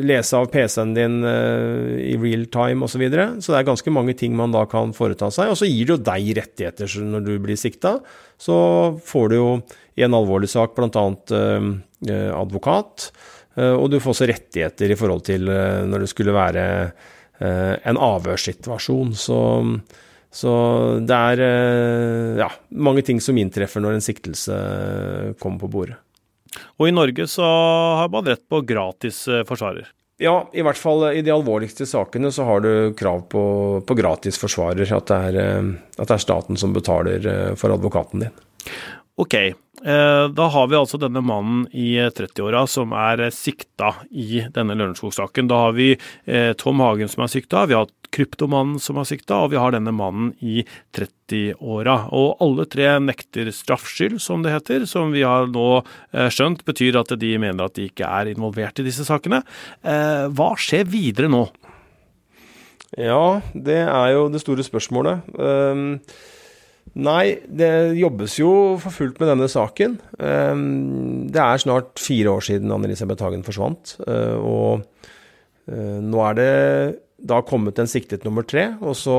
lese 0.01 0.37
av 0.37 0.47
PC-en 0.49 0.95
din 0.95 1.21
eh, 1.27 1.99
i 2.11 2.15
real 2.17 2.47
time 2.49 2.87
osv. 2.87 2.95
Så, 2.95 3.01
videre. 3.01 3.27
så 3.37 3.53
det 3.53 3.59
er 3.59 3.67
ganske 3.69 3.93
mange 3.93 4.15
ting 4.17 4.33
man 4.37 4.53
da 4.55 4.65
kan 4.69 4.93
foreta 4.97 5.29
seg. 5.33 5.53
Og 5.53 5.59
så 5.59 5.69
gir 5.69 5.85
det 5.85 5.95
jo 5.95 6.05
deg 6.09 6.31
rettigheter 6.39 6.97
når 7.05 7.27
du 7.27 7.31
blir 7.43 7.59
sikta. 7.59 7.99
Så 8.41 8.55
får 9.05 9.29
du 9.29 9.37
jo 9.37 9.51
i 9.99 10.05
en 10.07 10.17
alvorlig 10.17 10.49
sak 10.49 10.73
bl.a. 10.77 11.05
Eh, 11.37 12.31
advokat. 12.33 13.11
Og 13.61 13.89
du 13.91 13.97
får 13.99 14.13
også 14.13 14.25
rettigheter 14.29 14.93
i 14.93 14.95
forhold 14.95 15.25
til 15.27 15.43
når 15.43 16.05
det 16.05 16.07
skulle 16.07 16.31
være 16.31 16.61
en 17.43 17.97
avhørssituasjon. 17.99 19.11
Så, 19.19 19.39
så 20.31 20.51
det 21.03 21.17
er 21.35 21.41
ja, 22.39 22.47
mange 22.71 23.03
ting 23.03 23.19
som 23.19 23.35
inntreffer 23.37 23.83
når 23.83 23.97
en 23.97 24.05
siktelse 24.05 24.55
kommer 25.41 25.59
på 25.59 25.71
bordet. 25.75 25.99
Og 26.79 26.89
i 26.89 26.93
Norge 26.93 27.27
så 27.29 27.47
har 28.01 28.11
man 28.11 28.27
rett 28.27 28.43
på 28.49 28.61
gratis 28.67 29.27
eh, 29.27 29.43
forsvarer. 29.47 29.89
Ja, 30.21 30.35
i 30.53 30.61
hvert 30.61 30.77
fall 30.77 31.07
i 31.15 31.23
de 31.25 31.33
alvorligste 31.33 31.87
sakene 31.89 32.29
så 32.33 32.45
har 32.45 32.61
du 32.61 32.71
krav 32.97 33.23
på, 33.31 33.43
på 33.87 33.97
gratis 33.97 34.37
forsvarer. 34.41 34.85
At 34.97 35.09
det, 35.09 35.19
er, 35.31 35.41
eh, 35.41 35.73
at 35.97 36.07
det 36.07 36.17
er 36.17 36.25
staten 36.25 36.59
som 36.59 36.75
betaler 36.75 37.27
eh, 37.27 37.51
for 37.59 37.73
advokaten 37.73 38.27
din. 38.27 38.39
Ok, 39.21 39.35
da 39.81 40.45
har 40.53 40.67
vi 40.69 40.77
altså 40.77 40.97
denne 40.97 41.21
mannen 41.25 41.65
i 41.77 41.99
30-åra 41.99 42.61
som 42.69 42.93
er 42.95 43.25
sikta 43.35 43.91
i 44.09 44.39
denne 44.53 44.77
Lørenskog-saken. 44.79 45.49
Da 45.51 45.57
har 45.65 45.75
vi 45.77 45.89
Tom 46.57 46.81
Hagen 46.81 47.11
som 47.11 47.25
er 47.25 47.31
sikta, 47.33 47.65
vi 47.69 47.75
har 47.77 47.89
kryptomannen 48.11 48.79
som 48.81 48.99
har 48.99 49.07
sikta, 49.09 49.39
og 49.43 49.53
vi 49.53 49.59
har 49.61 49.73
denne 49.75 49.93
mannen 49.95 50.33
i 50.43 50.65
30-åra. 50.95 51.97
Og 52.15 52.43
alle 52.43 52.67
tre 52.71 52.89
nekter 53.03 53.51
straffskyld, 53.55 54.19
som 54.23 54.43
det 54.43 54.53
heter, 54.55 54.85
som 54.89 55.13
vi 55.15 55.23
har 55.27 55.49
nå 55.51 55.67
eh, 55.79 56.27
skjønt 56.33 56.65
betyr 56.67 56.99
at 57.01 57.15
de 57.21 57.31
mener 57.41 57.65
at 57.65 57.77
de 57.77 57.87
ikke 57.89 58.07
er 58.07 58.33
involvert 58.33 58.83
i 58.83 58.87
disse 58.87 59.07
sakene. 59.07 59.41
Eh, 59.81 60.27
hva 60.31 60.51
skjer 60.59 60.89
videre 60.91 61.31
nå? 61.31 61.45
Ja, 62.99 63.39
det 63.55 63.85
er 63.85 64.11
jo 64.17 64.27
det 64.31 64.43
store 64.43 64.67
spørsmålet. 64.67 65.31
Um 65.39 65.97
Nei, 66.91 67.37
det 67.47 67.95
jobbes 67.95 68.33
jo 68.35 68.49
for 68.81 68.91
fullt 68.91 69.19
med 69.21 69.29
denne 69.29 69.47
saken. 69.47 69.93
Ehm, 70.19 71.29
det 71.31 71.39
er 71.39 71.61
snart 71.61 72.01
fire 72.01 72.33
år 72.33 72.43
siden 72.43 72.73
Anne-Elisabeth 72.73 73.23
Hagen 73.23 73.45
forsvant. 73.47 73.93
Eh, 74.03 74.35
og 74.35 74.83
nå 75.71 76.23
er 76.25 76.35
det 76.35 76.49
da 77.27 77.41
kommet 77.45 77.79
en 77.81 77.89
siktet 77.89 78.25
nummer 78.27 78.45
tre. 78.47 78.71
Og 78.81 78.95
så 78.97 79.17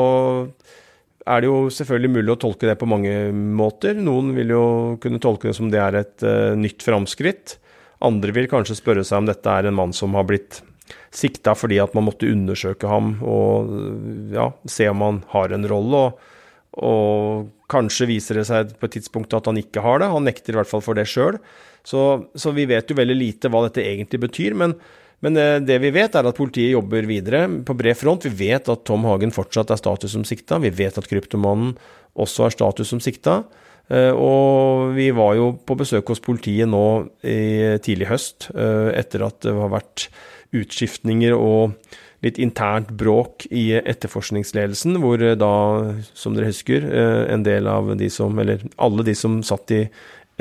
er 1.23 1.43
det 1.43 1.51
jo 1.51 1.71
selvfølgelig 1.71 2.13
mulig 2.17 2.35
å 2.35 2.41
tolke 2.45 2.69
det 2.69 2.79
på 2.81 2.89
mange 2.91 3.15
måter. 3.33 3.95
Noen 3.99 4.33
vil 4.37 4.55
jo 4.55 4.65
kunne 5.03 5.23
tolke 5.23 5.51
det 5.51 5.57
som 5.59 5.71
det 5.73 5.81
er 5.83 6.01
et 6.03 6.27
uh, 6.27 6.59
nytt 6.59 6.83
framskritt. 6.83 7.57
Andre 8.03 8.35
vil 8.35 8.51
kanskje 8.51 8.81
spørre 8.81 9.07
seg 9.07 9.23
om 9.23 9.31
dette 9.31 9.47
er 9.47 9.71
en 9.71 9.79
mann 9.79 9.95
som 9.95 10.19
har 10.19 10.27
blitt 10.27 10.61
sikta 11.15 11.55
fordi 11.57 11.79
at 11.81 11.95
man 11.95 12.09
måtte 12.09 12.29
undersøke 12.29 12.89
ham 12.91 13.15
og 13.23 13.71
ja, 14.35 14.49
se 14.69 14.89
om 14.91 15.05
han 15.05 15.21
har 15.33 15.55
en 15.55 15.69
rolle. 15.71 16.07
og 16.09 16.31
og 16.81 17.51
kanskje 17.69 18.09
viser 18.09 18.39
det 18.41 18.47
seg 18.49 18.71
på 18.81 18.89
et 18.89 18.95
tidspunkt 18.97 19.35
at 19.37 19.49
han 19.49 19.59
ikke 19.61 19.83
har 19.85 20.01
det. 20.01 20.09
Han 20.09 20.25
nekter 20.25 20.55
i 20.55 20.61
hvert 20.61 20.71
fall 20.71 20.81
for 20.85 20.97
det 20.97 21.05
sjøl. 21.11 21.37
Så, 21.85 22.31
så, 22.33 22.53
vi 22.57 22.65
vet 22.71 22.89
jo 22.89 22.97
veldig 22.97 23.17
lite 23.19 23.51
hva 23.53 23.67
dette 23.67 23.85
egentlig 23.85 24.23
betyr. 24.23 24.57
Men, 24.57 24.77
men, 25.23 25.37
eh, 25.39 25.61
det 25.63 25.79
vi 25.83 25.93
vet, 25.95 26.15
er 26.15 26.27
at 26.27 26.39
politiet 26.39 26.75
jobber 26.75 27.07
videre 27.07 27.47
på 27.63 27.77
bred 27.79 27.97
front. 27.99 28.27
Vi 28.27 28.51
vet 28.51 28.69
at 28.69 28.85
Tom 28.89 29.07
Hagen 29.07 29.35
fortsatt 29.35 29.71
er 29.71 29.81
status 29.81 30.15
som 30.17 30.25
sikta. 30.27 30.61
Vi 30.63 30.71
vet 30.71 30.99
at 30.99 31.09
Kryptomannen 31.09 31.77
også 32.19 32.49
har 32.49 32.55
status 32.55 32.91
som 32.91 33.01
sikta. 33.01 33.45
Eh, 33.89 34.11
og 34.11 34.95
vi 34.97 35.11
var 35.15 35.37
jo 35.39 35.53
på 35.67 35.77
besøk 35.79 36.11
hos 36.11 36.23
politiet 36.23 36.71
nå 36.71 37.09
i 37.23 37.79
tidlig 37.83 38.11
høst, 38.11 38.51
eh, 38.55 38.93
etter 38.99 39.27
at 39.27 39.41
det 39.47 39.55
har 39.55 39.71
vært 39.73 40.09
utskiftninger 40.53 41.35
og 41.37 41.77
litt 42.23 42.39
internt 42.39 42.93
bråk 42.99 43.49
i 43.51 43.73
etterforskningsledelsen, 43.79 44.99
hvor 45.03 45.23
eh, 45.23 45.37
da, 45.39 45.53
som 46.15 46.37
dere 46.37 46.53
husker, 46.53 46.87
eh, 46.87 47.23
en 47.35 47.47
del 47.47 47.69
av 47.71 47.93
de 47.99 48.11
som, 48.13 48.39
eller 48.39 48.63
alle 48.79 49.07
de 49.09 49.15
som 49.19 49.41
satt 49.47 49.75
i 49.75 49.83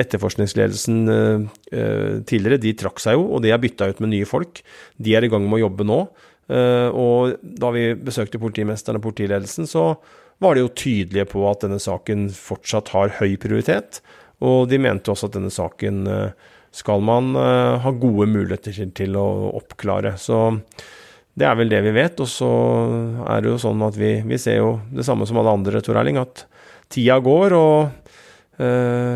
etterforskningsledelsen 0.00 1.00
eh, 1.12 2.16
tidligere, 2.28 2.60
de 2.62 2.74
trakk 2.78 3.02
seg 3.02 3.18
jo, 3.18 3.26
og 3.34 3.42
de 3.44 3.52
er 3.52 3.60
bytta 3.62 3.90
ut 3.92 4.02
med 4.04 4.14
nye 4.14 4.28
folk. 4.28 4.62
De 4.96 5.16
er 5.16 5.26
i 5.26 5.30
gang 5.32 5.44
med 5.46 5.60
å 5.60 5.66
jobbe 5.66 5.88
nå. 5.88 6.04
Og 6.52 7.36
da 7.40 7.68
vi 7.72 7.84
besøkte 7.96 8.40
politimesteren 8.42 8.98
og 8.98 9.04
politiledelsen, 9.06 9.64
så 9.70 9.94
var 10.42 10.58
de 10.58 10.64
jo 10.64 10.72
tydelige 10.76 11.28
på 11.30 11.44
at 11.48 11.62
denne 11.64 11.78
saken 11.80 12.26
fortsatt 12.34 12.90
har 12.92 13.14
høy 13.20 13.38
prioritet. 13.40 14.02
Og 14.44 14.66
de 14.68 14.80
mente 14.82 15.14
også 15.14 15.30
at 15.30 15.38
denne 15.38 15.52
saken 15.54 16.02
skal 16.74 17.06
man 17.06 17.30
ha 17.38 17.94
gode 17.94 18.26
muligheter 18.34 18.90
til 18.98 19.16
å 19.16 19.24
oppklare. 19.62 20.16
Så 20.20 20.42
det 21.38 21.46
er 21.48 21.56
vel 21.56 21.70
det 21.72 21.80
vi 21.86 21.94
vet. 21.96 22.20
Og 22.20 22.28
så 22.28 22.50
er 23.26 23.42
det 23.42 23.52
jo 23.52 23.60
sånn 23.60 23.84
at 23.86 23.96
vi, 23.98 24.14
vi 24.26 24.38
ser 24.40 24.60
jo 24.60 24.72
det 24.92 25.06
samme 25.06 25.28
som 25.28 25.40
alle 25.40 25.54
andre, 25.56 25.82
Tor 25.84 26.00
Erling, 26.00 26.20
at 26.20 26.44
tida 26.92 27.18
går. 27.24 27.56
Og 27.56 27.76
eh, 27.86 28.01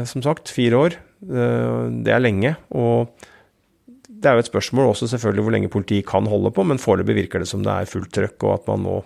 som 0.09 0.25
sagt, 0.25 0.51
fire 0.53 0.79
år. 0.81 0.97
Eh, 1.25 1.89
det 2.05 2.13
er 2.13 2.23
lenge. 2.23 2.55
Og 2.71 3.09
det 4.07 4.29
er 4.29 4.37
jo 4.37 4.45
et 4.45 4.51
spørsmål 4.51 4.93
også 4.93 5.09
selvfølgelig 5.13 5.47
hvor 5.47 5.57
lenge 5.57 5.73
politiet 5.73 6.07
kan 6.09 6.27
holde 6.27 6.53
på, 6.55 6.65
men 6.65 6.81
foreløpig 6.83 7.23
virker 7.23 7.43
det 7.43 7.49
som 7.51 7.65
det 7.65 7.73
er 7.73 7.91
fullt 7.91 8.13
trøkk, 8.15 8.39
og 8.45 8.55
at 8.55 8.71
man 8.71 8.87
nå 8.87 9.01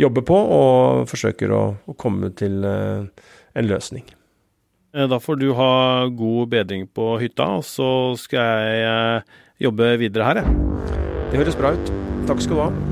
jobber 0.00 0.24
på 0.26 0.38
og 0.56 1.10
forsøker 1.10 1.52
å, 1.52 1.62
å 1.86 1.96
komme 1.98 2.32
til 2.36 2.64
eh, 2.64 3.26
en 3.54 3.68
løsning. 3.68 4.06
Eh, 4.96 5.06
da 5.10 5.20
får 5.22 5.40
du 5.42 5.50
ha 5.58 5.72
god 6.08 6.54
bedring 6.54 6.88
på 6.88 7.12
hytta, 7.22 7.50
og 7.60 7.66
så 7.68 7.90
skal 8.20 8.64
jeg 8.64 8.86
eh, 8.88 9.42
jobbe 9.68 9.92
videre 10.02 10.30
her, 10.30 10.42
jeg. 10.42 10.96
Det 11.30 11.44
høres 11.44 11.60
bra 11.60 11.76
ut. 11.76 11.92
Takk 12.30 12.42
skal 12.42 12.58
du 12.58 12.64
ha. 12.64 12.89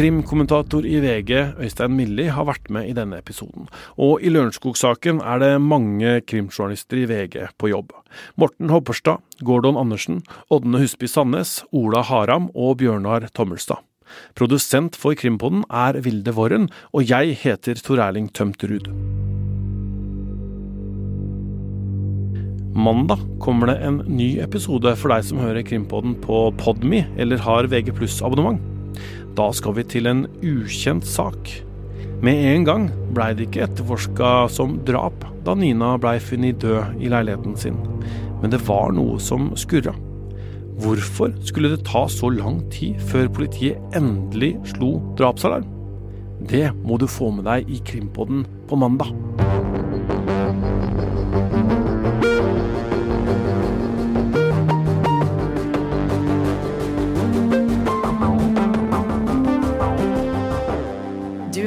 Krimkommentator 0.00 0.86
i 0.88 0.96
VG, 0.96 1.60
Øystein 1.60 1.92
Milli, 1.92 2.24
har 2.32 2.46
vært 2.48 2.70
med 2.72 2.86
i 2.88 2.94
denne 2.96 3.18
episoden. 3.20 3.66
Og 4.00 4.22
i 4.24 4.30
Lørenskog-saken 4.32 5.18
er 5.20 5.42
det 5.42 5.50
mange 5.60 6.14
krimjournalister 6.24 7.02
i 7.02 7.04
VG 7.10 7.34
på 7.60 7.68
jobb. 7.68 7.92
Morten 8.40 8.72
Hopperstad, 8.72 9.20
Gordon 9.44 9.76
Andersen, 9.76 10.22
Ådne 10.48 10.80
Husby 10.80 11.04
Sandnes, 11.04 11.58
Ola 11.76 12.00
Haram 12.00 12.48
og 12.54 12.78
Bjørnar 12.80 13.28
Tommelstad. 13.36 13.84
Produsent 14.32 14.96
for 14.96 15.12
Krimpodden 15.12 15.66
er 15.68 16.00
Vilde 16.00 16.32
Worren, 16.32 16.70
og 16.96 17.04
jeg 17.04 17.36
heter 17.44 17.76
Tor 17.84 18.00
Erling 18.00 18.32
Tømterud. 18.32 18.88
Mandag 22.72 23.28
kommer 23.44 23.74
det 23.74 23.82
en 23.84 24.00
ny 24.08 24.38
episode 24.40 24.96
for 24.96 25.12
deg 25.12 25.28
som 25.28 25.44
hører 25.44 25.60
Krimpodden 25.60 26.16
på 26.24 26.46
Podme 26.56 27.04
eller 27.20 27.44
har 27.44 27.68
VG 27.68 27.92
abonnement. 28.24 28.79
Da 29.38 29.50
skal 29.54 29.76
vi 29.78 29.86
til 29.86 30.10
en 30.10 30.24
ukjent 30.42 31.06
sak. 31.06 31.50
Med 32.20 32.36
en 32.50 32.66
gang 32.68 32.86
blei 33.16 33.30
det 33.36 33.46
ikke 33.48 33.64
etterforska 33.68 34.30
som 34.52 34.78
drap 34.84 35.24
da 35.46 35.54
Nina 35.56 35.94
blei 36.00 36.18
funnet 36.20 36.60
død 36.60 37.00
i 37.00 37.08
leiligheten 37.08 37.56
sin, 37.56 37.78
men 38.42 38.52
det 38.52 38.60
var 38.68 38.92
noe 38.92 39.16
som 39.22 39.50
skurra. 39.56 39.94
Hvorfor 40.80 41.32
skulle 41.44 41.72
det 41.74 41.86
ta 41.88 42.06
så 42.08 42.30
lang 42.32 42.62
tid 42.72 43.00
før 43.10 43.28
politiet 43.40 43.96
endelig 43.96 44.54
slo 44.74 44.98
drapsalarm? 45.20 45.68
Det 46.48 46.70
må 46.84 46.96
du 47.00 47.08
få 47.08 47.32
med 47.36 47.48
deg 47.48 47.68
i 47.68 47.80
Krimpodden 47.84 48.46
på 48.68 48.80
mandag. 48.80 49.12